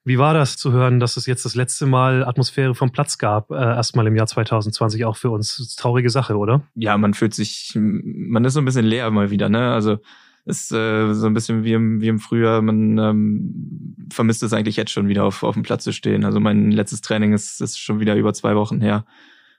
Wie 0.05 0.17
war 0.17 0.33
das 0.33 0.57
zu 0.57 0.71
hören, 0.71 1.01
dass 1.01 1.17
es 1.17 1.27
jetzt 1.27 1.45
das 1.45 1.57
letzte 1.57 1.87
Mal 1.87 2.25
Atmosphäre 2.25 2.77
vom 2.77 2.93
Platz 2.93 3.19
gab, 3.19 3.51
äh, 3.51 3.57
erstmal 3.57 4.07
im 4.07 4.15
Jahr 4.15 4.29
2020 4.29 5.05
auch 5.05 5.17
für 5.17 5.31
uns? 5.31 5.75
Traurige 5.75 6.11
Sache, 6.11 6.37
oder? 6.37 6.63
Ja, 6.77 6.97
man 6.97 7.15
fühlt 7.15 7.35
sich, 7.35 7.73
man 7.75 8.45
ist 8.45 8.53
so 8.53 8.61
ein 8.61 8.65
bisschen 8.65 8.87
leer 8.87 9.11
mal 9.11 9.33
wieder, 9.33 9.49
ne? 9.49 9.73
Also 9.73 9.99
ist 10.45 10.71
äh, 10.71 11.13
so 11.13 11.27
ein 11.27 11.35
bisschen 11.35 11.65
wie 11.65 11.73
im, 11.73 12.01
wie 12.01 12.09
im 12.09 12.21
Frühjahr. 12.21 12.63
Man 12.63 12.99
ähm, 12.99 13.97
vermisst 14.13 14.45
es 14.45 14.53
eigentlich 14.53 14.77
jetzt 14.77 14.93
schon 14.93 15.09
wieder 15.09 15.25
auf, 15.25 15.43
auf 15.43 15.55
dem 15.55 15.65
Platz 15.65 15.83
zu 15.83 15.93
stehen. 15.93 16.25
Also 16.25 16.39
mein 16.39 16.71
letztes 16.71 17.01
Training 17.01 17.33
ist, 17.33 17.61
ist 17.61 17.81
schon 17.81 17.99
wieder 17.99 18.15
über 18.15 18.33
zwei 18.33 18.55
Wochen 18.55 18.81
her 18.81 19.05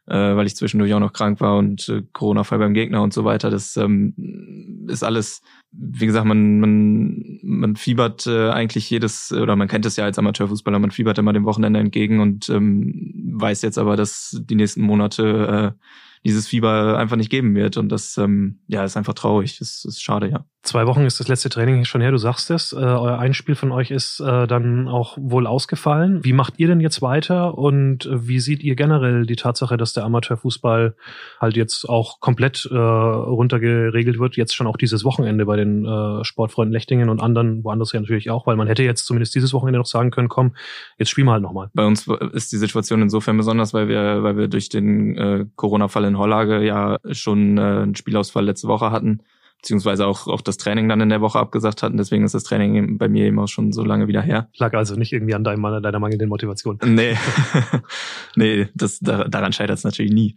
äh, 0.08 0.36
weil 0.36 0.46
ich 0.46 0.56
zwischendurch 0.56 0.94
auch 0.94 1.00
noch 1.00 1.14
krank 1.14 1.40
war 1.42 1.58
und 1.58 1.90
äh, 1.90 2.04
Corona-Fall 2.14 2.60
beim 2.60 2.74
Gegner 2.74 3.02
und 3.02 3.14
so 3.14 3.26
weiter. 3.26 3.50
Das 3.50 3.76
ähm, 3.78 4.86
ist 4.88 5.04
alles, 5.04 5.42
wie 5.72 6.06
gesagt, 6.06 6.26
man, 6.26 6.60
man, 6.60 7.40
man 7.44 7.76
fiebert 7.76 8.28
äh, 8.28 8.50
eigentlich 8.50 8.90
jedes, 8.90 9.32
oder 9.32 9.56
man 9.56 9.68
kennt 9.68 9.86
es 9.86 9.96
ja 9.96 10.06
als 10.06 10.20
Amateurfußballer, 10.20 10.80
man 10.80 10.92
fiebert 10.92 11.18
immer 11.18 11.34
dem 11.34 11.46
Wochenende 11.46 11.80
entgegen 11.80 12.20
und 12.20 12.50
ähm, 12.50 13.32
weiß 13.34 13.62
jetzt 13.62 13.78
aber, 13.78 13.96
dass 13.96 14.40
die 14.48 14.56
nächsten 14.56 14.82
Monate 14.82 15.76
äh, 15.76 15.86
dieses 16.26 16.48
Fieber 16.48 16.98
einfach 16.98 17.18
nicht 17.18 17.30
geben 17.30 17.56
wird. 17.56 17.78
Und 17.78 17.90
das 17.90 18.18
ähm, 18.18 18.60
ja 18.68 18.84
ist 18.84 18.98
einfach 18.98 19.14
traurig. 19.14 19.60
Das 19.60 19.86
ist 19.86 20.02
schade, 20.02 20.30
ja. 20.30 20.46
Zwei 20.66 20.88
Wochen 20.88 21.06
ist 21.06 21.20
das 21.20 21.28
letzte 21.28 21.50
Training 21.50 21.86
schon 21.86 22.02
her, 22.02 22.10
du 22.10 22.18
sagst 22.18 22.50
es. 22.50 22.74
Äh, 22.74 22.78
euer 22.78 23.20
Einspiel 23.20 23.54
von 23.54 23.72
euch 23.72 23.92
ist 23.92 24.20
äh, 24.20 24.48
dann 24.48 24.88
auch 24.88 25.16
wohl 25.16 25.46
ausgefallen. 25.46 26.26
Wie 26.26 26.34
macht 26.34 26.56
ihr 26.58 26.68
denn 26.68 26.80
jetzt 26.80 27.04
weiter 27.04 27.56
und 27.56 28.10
wie 28.12 28.40
seht 28.40 28.64
ihr 28.64 28.76
generell 28.76 29.28
die 29.28 29.36
Tatsache, 29.36 29.78
dass 29.78 29.94
der 29.94 30.06
Amateurfußball 30.06 30.96
halt 31.40 31.56
jetzt 31.56 31.88
auch 31.88 32.20
komplett 32.20 32.68
äh, 32.72 32.76
runtergeregelt 32.76 34.18
wird, 34.18 34.38
jetzt 34.38 34.56
schon 34.56 34.66
auch 34.66 34.78
dieses 34.78 35.06
Wochenende 35.06 35.46
bei 35.46 35.56
den 35.56 35.86
äh, 35.86 36.26
Sportfreunden 36.26 36.74
Lechtingen 36.74 37.10
und 37.10 37.22
anderen 37.22 37.64
woanders 37.64 37.92
ja 37.92 38.00
natürlich 38.00 38.32
auch, 38.32 38.48
weil 38.48 38.56
man 38.56 38.68
hätte 38.68 38.82
jetzt 38.82 39.06
zumindest 39.06 39.36
dieses 39.36 39.54
Wochenende 39.54 39.78
noch 39.78 39.86
sagen 39.86 40.10
können, 40.10 40.30
komm, 40.30 40.56
jetzt 40.98 41.12
spielen 41.12 41.28
wir 41.28 41.34
halt 41.34 41.44
nochmal. 41.44 41.70
Bei 41.76 41.86
uns 41.86 42.08
ist 42.34 42.52
die 42.52 42.58
Situation 42.58 43.04
insofern 43.04 43.38
besonders, 43.38 43.76
weil 43.76 43.88
wir, 43.88 44.24
weil 44.24 44.36
wir 44.36 44.48
durch 44.48 44.70
den 44.70 45.16
äh, 45.16 45.46
Corona-Fall 45.58 46.06
in 46.06 46.18
Hollage 46.18 46.64
ja 46.64 46.98
schon 47.12 47.60
äh, 47.60 47.62
einen 47.62 47.96
Spielausfall 47.96 48.46
letzte 48.46 48.68
Woche 48.68 48.90
hatten 48.90 49.20
beziehungsweise 49.62 50.06
auch, 50.06 50.28
auch 50.28 50.42
das 50.42 50.58
Training 50.58 50.88
dann 50.88 51.02
in 51.02 51.10
der 51.10 51.22
Woche 51.22 51.40
abgesagt 51.40 51.82
hatten. 51.82 51.98
Deswegen 51.98 52.24
ist 52.24 52.36
das 52.36 52.44
Training 52.44 52.98
bei 52.98 53.08
mir 53.08 53.26
eben 53.26 53.40
auch 53.40 53.48
schon 53.48 53.72
so 53.72 53.84
lange 53.84 54.08
wieder 54.08 54.22
her. 54.22 54.48
Lag 54.58 54.74
also 54.74 54.96
nicht 54.96 55.12
irgendwie 55.12 55.34
an 55.34 55.44
deinem, 55.44 55.64
deiner 55.82 56.00
mangelnden 56.00 56.30
Motivation. 56.30 56.78
Nee, 56.86 57.18
nee, 58.36 58.68
das, 58.76 59.00
daran 59.00 59.54
scheitert 59.54 59.78
es 59.78 59.84
natürlich 59.84 60.12
nie. 60.12 60.36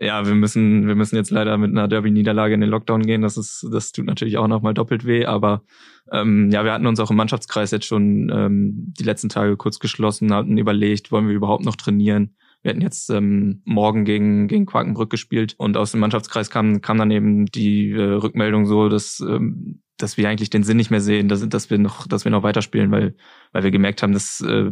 Ja, 0.00 0.26
wir 0.26 0.34
müssen, 0.34 0.86
wir 0.86 0.94
müssen 0.94 1.16
jetzt 1.16 1.30
leider 1.30 1.58
mit 1.58 1.70
einer 1.70 1.88
Derby-Niederlage 1.88 2.54
in 2.54 2.60
den 2.60 2.70
Lockdown 2.70 3.02
gehen. 3.02 3.20
Das 3.22 3.36
ist, 3.36 3.66
das 3.70 3.92
tut 3.92 4.06
natürlich 4.06 4.38
auch 4.38 4.48
nochmal 4.48 4.74
doppelt 4.74 5.04
weh, 5.04 5.26
aber 5.26 5.62
ähm, 6.10 6.50
ja, 6.50 6.64
wir 6.64 6.72
hatten 6.72 6.86
uns 6.86 6.98
auch 6.98 7.10
im 7.10 7.16
Mannschaftskreis 7.16 7.70
jetzt 7.70 7.86
schon 7.86 8.30
ähm, 8.32 8.94
die 8.98 9.04
letzten 9.04 9.28
Tage 9.28 9.56
kurz 9.56 9.78
geschlossen, 9.78 10.32
hatten 10.32 10.58
überlegt, 10.58 11.12
wollen 11.12 11.28
wir 11.28 11.34
überhaupt 11.34 11.64
noch 11.64 11.76
trainieren? 11.76 12.34
Wir 12.62 12.70
hatten 12.70 12.80
jetzt 12.80 13.10
ähm, 13.10 13.62
morgen 13.64 14.04
gegen, 14.04 14.46
gegen 14.48 14.66
Quakenbrück 14.66 15.10
gespielt 15.10 15.54
und 15.58 15.76
aus 15.76 15.90
dem 15.90 16.00
Mannschaftskreis 16.00 16.50
kam, 16.50 16.80
kam 16.80 16.98
dann 16.98 17.10
eben 17.10 17.46
die 17.46 17.90
äh, 17.90 18.02
Rückmeldung 18.02 18.66
so, 18.66 18.88
dass, 18.88 19.20
ähm, 19.20 19.82
dass 19.98 20.16
wir 20.16 20.28
eigentlich 20.28 20.50
den 20.50 20.62
Sinn 20.62 20.76
nicht 20.76 20.90
mehr 20.90 21.00
sehen, 21.00 21.28
dass, 21.28 21.48
dass 21.48 21.70
wir 21.70 21.78
noch, 21.78 22.06
dass 22.06 22.24
wir 22.24 22.30
noch 22.30 22.42
weiterspielen, 22.42 22.90
weil, 22.90 23.16
weil 23.52 23.64
wir 23.64 23.70
gemerkt 23.70 24.02
haben, 24.02 24.12
dass 24.12 24.40
äh, 24.40 24.70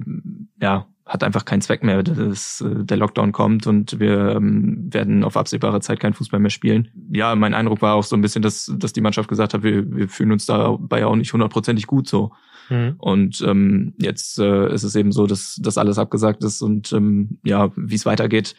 ja 0.60 0.86
hat 1.10 1.24
einfach 1.24 1.44
keinen 1.44 1.60
Zweck 1.60 1.82
mehr, 1.82 2.04
dass 2.04 2.60
äh, 2.60 2.84
der 2.84 2.96
Lockdown 2.96 3.32
kommt 3.32 3.66
und 3.66 3.98
wir 3.98 4.36
ähm, 4.36 4.88
werden 4.92 5.24
auf 5.24 5.36
absehbare 5.36 5.80
Zeit 5.80 5.98
keinen 5.98 6.14
Fußball 6.14 6.38
mehr 6.38 6.50
spielen. 6.50 6.88
Ja, 7.12 7.34
mein 7.34 7.52
Eindruck 7.52 7.82
war 7.82 7.96
auch 7.96 8.04
so 8.04 8.14
ein 8.14 8.20
bisschen, 8.20 8.42
dass, 8.42 8.72
dass 8.76 8.92
die 8.92 9.00
Mannschaft 9.00 9.28
gesagt 9.28 9.52
hat, 9.52 9.64
wir, 9.64 9.90
wir 9.90 10.08
fühlen 10.08 10.30
uns 10.30 10.46
dabei 10.46 11.04
auch 11.04 11.16
nicht 11.16 11.32
hundertprozentig 11.32 11.88
gut 11.88 12.06
so. 12.06 12.30
Mhm. 12.70 12.94
Und 12.98 13.42
ähm, 13.46 13.94
jetzt 13.98 14.38
äh, 14.38 14.72
ist 14.72 14.84
es 14.84 14.94
eben 14.96 15.12
so, 15.12 15.26
dass 15.26 15.58
das 15.60 15.76
alles 15.76 15.98
abgesagt 15.98 16.42
ist 16.44 16.62
und 16.62 16.92
ähm, 16.92 17.38
ja, 17.42 17.70
wie 17.76 17.96
es 17.96 18.06
weitergeht, 18.06 18.54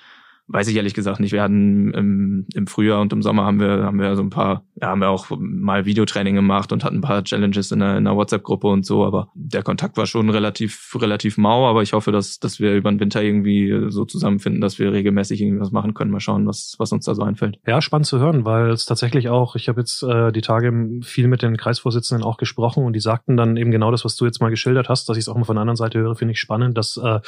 weiß 0.52 0.68
ich 0.68 0.76
ehrlich 0.76 0.94
gesagt 0.94 1.20
nicht. 1.20 1.32
Wir 1.32 1.42
hatten 1.42 1.94
im, 1.94 2.46
im 2.54 2.68
Frühjahr 2.68 3.02
und 3.02 3.14
im 3.14 3.22
Sommer 3.22 3.46
haben 3.46 3.60
wir, 3.60 3.84
haben 3.84 4.00
wir 4.00 4.16
so 4.16 4.22
ein 4.22 4.30
paar, 4.30 4.64
ja, 4.82 4.90
haben 4.90 5.02
wir 5.02 5.10
auch 5.10 5.28
mal 5.30 5.86
Videotraining 5.86 6.36
gemacht 6.36 6.72
und 6.72 6.84
hatten 6.84 6.98
ein 6.98 7.02
paar 7.02 7.24
Challenges 7.24 7.72
in 7.72 7.80
der, 7.80 7.98
in 7.98 8.06
der 8.06 8.16
WhatsApp-Gruppe 8.16 8.68
und 8.68 8.86
so, 8.86 9.06
aber 9.06 9.30
der 9.34 9.64
Kontakt 9.64 9.98
war 9.98 10.06
schon 10.06 10.30
relativ, 10.30 10.96
relativ 11.00 11.38
mau, 11.38 11.68
aber 11.68 11.82
ich 11.82 11.94
hoffe, 11.94 12.12
dass, 12.12 12.40
dass 12.40 12.60
wir 12.60 12.76
über 12.76 12.92
den 12.92 13.00
Winter 13.00 13.24
irgendwie 13.24 13.88
so 13.90 14.06
zusammenfinden, 14.06 14.62
dass 14.62 14.80
wir 14.80 14.92
regelmäßig 14.92 15.42
irgendwas 15.42 15.72
machen 15.72 15.94
können. 15.94 16.12
Mal 16.12 16.20
schauen, 16.20 16.48
was, 16.48 16.76
was 16.78 16.92
uns 16.92 17.06
da 17.06 17.16
so 17.16 17.24
einfällt. 17.24 17.60
Ja, 17.66 17.82
spannend 17.82 18.08
zu 18.08 18.20
hören, 18.20 18.44
weil 18.44 18.72
es 18.72 18.86
tatsächlich 18.86 19.30
auch, 19.30 19.56
ich 19.56 19.70
habe 19.70 19.80
jetzt 19.80 20.04
äh, 20.04 20.32
die 20.32 20.42
Tage 20.42 21.00
viel 21.04 21.28
mit 21.28 21.42
den 21.42 21.58
Kreisvorsitzenden 21.58 22.26
auch 22.26 22.38
gesprochen 22.38 22.84
und 22.84 22.94
die 22.94 23.00
sagten 23.00 23.38
dann 23.38 23.58
eben 23.58 23.72
genau 23.72 23.92
das, 23.92 24.04
was 24.04 24.16
du 24.16 24.26
jetzt 24.26 24.42
mal 24.42 24.50
geschildert 24.50 24.90
hast, 24.90 25.08
dass 25.08 25.18
ich 25.18 25.22
es 25.22 25.30
auch 25.30 25.36
mal 25.36 25.46
von 25.46 25.56
der 25.56 25.62
anderen 25.62 25.78
Seite 25.78 26.00
höre, 26.00 26.16
finde 26.16 26.34
ich 26.34 26.40
spannend, 26.40 26.78
dass 26.78 26.98
äh, 26.98 27.20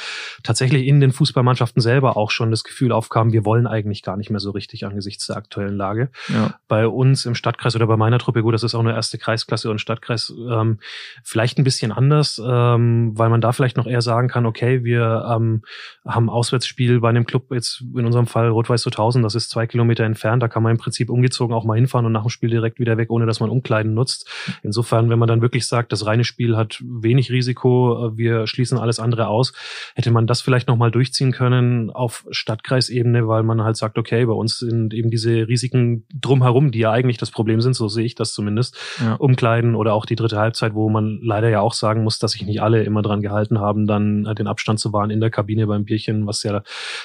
tatsächlich 0.42 0.86
in 0.86 1.00
den 1.00 1.12
Fußballmannschaften 1.12 1.80
selber 1.80 2.16
auch 2.16 2.30
schon 2.30 2.50
das 2.50 2.64
Gefühl 2.64 2.92
aufkommt, 2.92 3.13
aufkam, 3.14 3.32
wir 3.32 3.44
wollen 3.44 3.66
eigentlich 3.66 4.02
gar 4.02 4.16
nicht 4.16 4.30
mehr 4.30 4.40
so 4.40 4.50
richtig 4.50 4.86
angesichts 4.86 5.26
der 5.26 5.36
aktuellen 5.36 5.76
Lage. 5.76 6.10
Ja. 6.28 6.54
Bei 6.68 6.86
uns 6.86 7.26
im 7.26 7.34
Stadtkreis 7.34 7.76
oder 7.76 7.86
bei 7.86 7.96
meiner 7.96 8.18
Truppe, 8.18 8.42
gut, 8.42 8.54
das 8.54 8.62
ist 8.62 8.74
auch 8.74 8.80
eine 8.80 8.92
erste 8.92 9.18
Kreisklasse 9.18 9.70
und 9.70 9.80
Stadtkreis, 9.80 10.32
ähm, 10.50 10.78
vielleicht 11.22 11.58
ein 11.58 11.64
bisschen 11.64 11.92
anders, 11.92 12.40
ähm, 12.44 13.12
weil 13.16 13.30
man 13.30 13.40
da 13.40 13.52
vielleicht 13.52 13.76
noch 13.76 13.86
eher 13.86 14.02
sagen 14.02 14.28
kann, 14.28 14.46
okay, 14.46 14.84
wir 14.84 15.26
ähm, 15.30 15.62
haben 16.04 16.28
Auswärtsspiel 16.28 17.00
bei 17.00 17.08
einem 17.08 17.24
Club, 17.24 17.52
jetzt 17.52 17.82
in 17.94 18.04
unserem 18.04 18.26
Fall 18.26 18.48
Rot-Weiß 18.48 18.82
2000, 18.82 19.24
das 19.24 19.34
ist 19.34 19.50
zwei 19.50 19.66
Kilometer 19.66 20.04
entfernt, 20.04 20.42
da 20.42 20.48
kann 20.48 20.62
man 20.62 20.72
im 20.72 20.78
Prinzip 20.78 21.10
umgezogen 21.10 21.54
auch 21.54 21.64
mal 21.64 21.74
hinfahren 21.74 22.06
und 22.06 22.12
nach 22.12 22.22
dem 22.22 22.30
Spiel 22.30 22.50
direkt 22.50 22.78
wieder 22.80 22.96
weg, 22.96 23.10
ohne 23.10 23.26
dass 23.26 23.40
man 23.40 23.50
Umkleiden 23.50 23.94
nutzt. 23.94 24.28
Insofern, 24.62 25.10
wenn 25.10 25.18
man 25.18 25.28
dann 25.28 25.42
wirklich 25.42 25.66
sagt, 25.66 25.92
das 25.92 26.06
reine 26.06 26.24
Spiel 26.24 26.56
hat 26.56 26.82
wenig 26.84 27.30
Risiko, 27.30 28.08
äh, 28.08 28.18
wir 28.18 28.46
schließen 28.46 28.78
alles 28.78 28.98
andere 28.98 29.28
aus, 29.28 29.52
hätte 29.94 30.10
man 30.10 30.26
das 30.26 30.40
vielleicht 30.40 30.68
nochmal 30.68 30.90
durchziehen 30.90 31.32
können 31.32 31.90
auf 31.90 32.24
Stadtkreisebene 32.30 33.03
Ebene, 33.04 33.28
weil 33.28 33.42
man 33.42 33.62
halt 33.62 33.76
sagt, 33.76 33.98
okay, 33.98 34.24
bei 34.24 34.32
uns 34.32 34.58
sind 34.58 34.94
eben 34.94 35.10
diese 35.10 35.46
Risiken 35.46 36.06
drumherum, 36.14 36.70
die 36.70 36.78
ja 36.78 36.90
eigentlich 36.90 37.18
das 37.18 37.30
Problem 37.30 37.60
sind, 37.60 37.74
so 37.74 37.88
sehe 37.88 38.04
ich 38.04 38.14
das 38.14 38.32
zumindest, 38.32 38.78
ja. 39.00 39.14
umkleiden 39.14 39.74
oder 39.74 39.92
auch 39.92 40.06
die 40.06 40.16
dritte 40.16 40.38
Halbzeit, 40.38 40.74
wo 40.74 40.88
man 40.88 41.18
leider 41.22 41.50
ja 41.50 41.60
auch 41.60 41.74
sagen 41.74 42.02
muss, 42.02 42.18
dass 42.18 42.32
sich 42.32 42.46
nicht 42.46 42.62
alle 42.62 42.82
immer 42.82 43.02
dran 43.02 43.20
gehalten 43.20 43.60
haben, 43.60 43.86
dann 43.86 44.24
den 44.38 44.46
Abstand 44.46 44.80
zu 44.80 44.92
wahren 44.92 45.10
in 45.10 45.20
der 45.20 45.30
Kabine 45.30 45.66
beim 45.66 45.84
Bierchen, 45.84 46.26
was 46.26 46.42
ja 46.42 46.62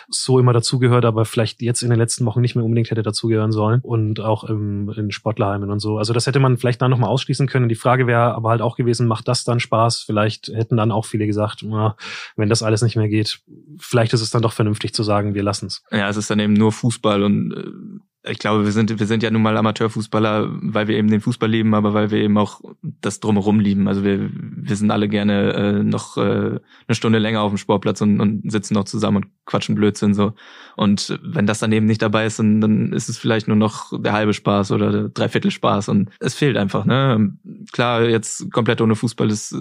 so 0.07 0.39
immer 0.39 0.53
dazugehört, 0.53 1.03
aber 1.03 1.25
vielleicht 1.25 1.62
jetzt 1.62 1.81
in 1.81 1.89
den 1.89 1.99
letzten 1.99 2.25
Wochen 2.25 2.41
nicht 2.41 2.55
mehr 2.55 2.63
unbedingt 2.63 2.89
hätte 2.91 3.03
dazugehören 3.03 3.51
sollen 3.51 3.81
und 3.81 4.21
auch 4.21 4.45
im, 4.45 4.89
in 4.95 5.12
Sportlerheimen 5.12 5.69
und 5.69 5.79
so. 5.79 5.97
Also 5.97 6.13
das 6.13 6.27
hätte 6.27 6.39
man 6.39 6.57
vielleicht 6.57 6.81
dann 6.81 6.91
nochmal 6.91 7.09
ausschließen 7.09 7.47
können. 7.47 7.67
Die 7.67 7.75
Frage 7.75 8.07
wäre 8.07 8.35
aber 8.35 8.49
halt 8.49 8.62
auch 8.62 8.77
gewesen, 8.77 9.07
macht 9.07 9.27
das 9.27 9.43
dann 9.43 9.59
Spaß? 9.59 10.03
Vielleicht 10.05 10.47
hätten 10.47 10.77
dann 10.77 10.91
auch 10.91 11.05
viele 11.05 11.27
gesagt, 11.27 11.63
na, 11.63 11.97
wenn 12.38 12.47
das 12.47 12.63
alles 12.63 12.81
nicht 12.81 12.95
mehr 12.95 13.09
geht, 13.09 13.41
vielleicht 13.77 14.13
ist 14.13 14.21
es 14.21 14.31
dann 14.31 14.41
doch 14.41 14.53
vernünftig 14.53 14.93
zu 14.93 15.03
sagen, 15.03 15.33
wir 15.33 15.43
lassen 15.43 15.65
es. 15.65 15.83
Ja, 15.91 16.10
es 16.10 16.17
ist 16.17 16.30
dann 16.30 16.39
eben 16.39 16.54
nur 16.54 16.71
Fußball 16.71 17.23
und 17.23 17.52
äh, 17.54 17.99
ich 18.23 18.39
glaube, 18.39 18.65
wir 18.65 18.71
sind, 18.73 18.99
wir 18.99 19.08
sind 19.08 19.23
ja 19.23 19.32
nun 19.32 19.41
mal 19.41 19.56
Amateurfußballer, 19.56 20.49
weil 20.62 20.89
wir 20.89 20.97
eben 20.97 21.10
den 21.10 21.21
Fußball 21.21 21.49
lieben, 21.49 21.73
aber 21.73 21.93
weil 21.93 22.12
wir 22.12 22.19
eben 22.19 22.38
auch 22.38 22.62
das 22.82 23.21
drumherum 23.21 23.62
lieben. 23.62 23.88
Also 23.88 24.04
wir, 24.04 24.30
wir 24.34 24.75
sind 24.75 24.91
alle 24.91 25.08
gerne 25.08 25.54
äh, 25.54 25.84
noch 25.84 26.17
äh, 26.17 26.60
eine 26.60 26.95
Stunde 26.95 27.17
länger 27.17 27.41
auf 27.41 27.52
dem 27.52 27.58
Sportplatz 27.58 28.02
und, 28.02 28.19
und 28.19 28.52
sitzen 28.52 28.73
noch 28.73 28.84
zusammen 28.84 29.17
und 29.17 29.28
quatschen 29.45 29.75
Blödsinn 29.75 30.13
so. 30.13 30.34
Und 30.75 31.17
wenn 31.23 31.45
das 31.45 31.60
dann 31.60 31.71
eben 31.71 31.86
nicht 31.86 32.02
dabei 32.02 32.25
ist, 32.25 32.39
dann, 32.39 32.60
dann 32.60 32.91
ist 32.91 33.08
es 33.08 33.17
vielleicht 33.17 33.47
nur 33.47 33.58
noch 33.58 33.93
der 33.97 34.12
halbe 34.12 34.34
Spaß 34.34 34.73
oder 34.73 34.91
der 34.91 35.10
Dreiviertel 35.10 35.52
Spaß 35.52 35.88
und 35.88 36.10
es 36.19 36.36
fehlt 36.36 36.58
einfach. 36.58 36.84
Ne? 36.84 37.34
Klar, 37.71 38.04
jetzt 38.04 38.52
komplett 38.52 38.82
ohne 38.82 38.95
Fußball 38.95 39.30
ist, 39.30 39.54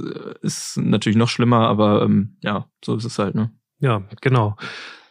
ist 0.42 0.76
natürlich 0.78 1.16
noch 1.16 1.28
schlimmer, 1.28 1.68
aber 1.68 2.02
ähm, 2.02 2.36
ja, 2.42 2.66
so 2.84 2.96
ist 2.96 3.04
es 3.04 3.20
halt. 3.20 3.36
Ne? 3.36 3.52
Ja, 3.78 4.02
genau. 4.20 4.56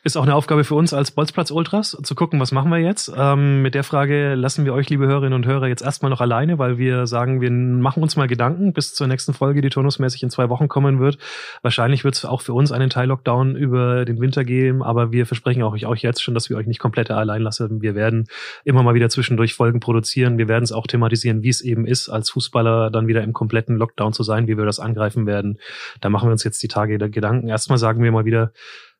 Ist 0.08 0.16
auch 0.16 0.24
eine 0.24 0.36
Aufgabe 0.36 0.64
für 0.64 0.76
uns 0.76 0.94
als 0.94 1.12
Bolzplatz 1.12 1.52
Ultras, 1.52 1.98
zu 2.02 2.16
gucken, 2.16 2.40
was 2.40 2.54
machen 2.54 2.72
wir 2.72 2.78
jetzt. 2.78 3.12
Ähm, 3.14 3.62
mit 3.62 3.76
der 3.76 3.84
Frage 3.84 4.36
lassen 4.36 4.64
wir 4.64 4.74
euch, 4.74 4.90
liebe 4.90 5.06
Hörerinnen 5.06 5.34
und 5.34 5.46
Hörer, 5.46 5.68
jetzt 5.68 5.82
erstmal 5.82 6.10
noch 6.10 6.22
alleine, 6.22 6.58
weil 6.58 6.78
wir 6.78 7.08
sagen, 7.08 7.42
wir 7.42 7.52
machen 7.52 8.02
uns 8.02 8.16
mal 8.16 8.30
Gedanken 8.30 8.72
bis 8.72 8.94
zur 8.94 9.08
nächsten 9.08 9.34
Folge, 9.34 9.60
die 9.60 9.68
turnusmäßig 9.68 10.24
in 10.24 10.30
zwei 10.30 10.48
Wochen 10.48 10.70
kommen 10.70 11.02
wird. 11.02 11.18
Wahrscheinlich 11.62 12.06
wird 12.06 12.16
es 12.16 12.24
auch 12.24 12.40
für 12.40 12.54
uns 12.54 12.72
einen 12.72 12.90
Teil-Lockdown 12.90 13.58
über 13.58 14.06
den 14.06 14.22
Winter 14.22 14.46
geben, 14.46 14.82
aber 14.82 15.12
wir 15.12 15.26
versprechen 15.26 15.62
auch 15.62 15.74
euch 15.74 16.04
jetzt 16.04 16.24
schon, 16.24 16.34
dass 16.34 16.50
wir 16.50 16.56
euch 16.56 16.68
nicht 16.68 16.80
komplett 16.80 17.12
allein 17.12 17.42
lassen. 17.42 17.82
Wir 17.82 17.94
werden 17.94 18.30
immer 18.64 18.84
mal 18.84 18.94
wieder 18.94 19.10
zwischendurch 19.10 19.56
Folgen 19.56 19.82
produzieren. 19.82 20.38
Wir 20.38 20.48
werden 20.48 20.64
es 20.64 20.72
auch 20.72 20.88
thematisieren, 20.88 21.44
wie 21.44 21.50
es 21.50 21.60
eben 21.60 21.86
ist, 21.86 22.08
als 22.08 22.30
Fußballer 22.30 22.92
dann 22.92 23.08
wieder 23.08 23.24
im 23.24 23.34
kompletten 23.34 23.76
Lockdown 23.76 24.14
zu 24.14 24.24
sein, 24.24 24.48
wie 24.48 24.58
wir 24.58 24.64
das 24.64 24.80
angreifen 24.80 25.26
werden. 25.26 25.60
Da 26.00 26.08
machen 26.08 26.30
wir 26.30 26.32
uns 26.32 26.46
jetzt 26.46 26.64
die 26.64 26.70
Tage 26.70 26.98
Gedanken. 26.98 27.50
Erstmal 27.50 27.78
sagen 27.78 28.02
wir 28.02 28.12
mal 28.14 28.24
wieder, 28.24 28.54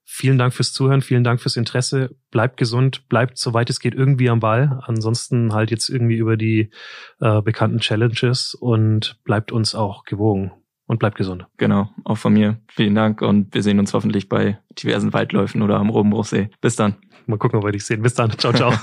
Vielen 0.10 0.38
Dank 0.38 0.54
fürs 0.54 0.72
Zuhören, 0.72 1.02
vielen 1.02 1.26
Dank 1.26 1.42
fürs 1.42 1.58
Interesse. 1.58 2.16
Bleibt 2.32 2.56
gesund, 2.56 3.10
bleibt 3.10 3.38
soweit 3.38 3.70
es 3.70 3.82
geht 3.82 3.94
irgendwie 3.94 4.30
am 4.30 4.40
Ball. 4.40 4.80
Ansonsten 4.84 5.54
halt 5.54 5.70
jetzt 5.70 5.90
irgendwie 5.90 6.16
über 6.16 6.38
die 6.38 6.72
äh, 7.20 7.42
bekannten 7.42 7.80
Challenges 7.80 8.54
und 8.54 9.20
bleibt 9.26 9.52
uns 9.52 9.76
auch 9.76 10.06
gewogen 10.06 10.54
und 10.86 11.00
bleibt 11.00 11.18
gesund. 11.18 11.46
Genau, 11.58 11.90
auch 12.06 12.18
von 12.18 12.32
mir. 12.32 12.62
Vielen 12.70 12.96
Dank 12.96 13.22
und 13.22 13.54
wir 13.54 13.62
sehen 13.62 13.80
uns 13.80 13.94
hoffentlich 13.94 14.30
bei 14.30 14.58
diversen 14.82 15.12
Waldläufen 15.12 15.62
oder 15.62 15.78
am 15.78 15.90
Robenbruchsee. 15.90 16.52
Bis 16.62 16.78
dann. 16.78 16.96
Mal 17.26 17.38
gucken, 17.38 17.60
ob 17.60 17.66
wir 17.66 17.74
dich 17.74 17.86
sehen. 17.86 18.02
Bis 18.02 18.14
dann. 18.14 18.32
Ciao, 18.32 18.54
ciao. 18.54 18.74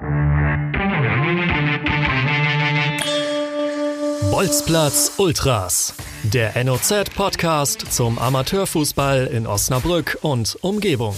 Bolzplatz 4.30 5.12
Ultras, 5.16 5.92
der 6.22 6.62
NOZ-Podcast 6.62 7.92
zum 7.92 8.16
Amateurfußball 8.18 9.26
in 9.26 9.46
Osnabrück 9.46 10.18
und 10.22 10.56
Umgebung. 10.60 11.16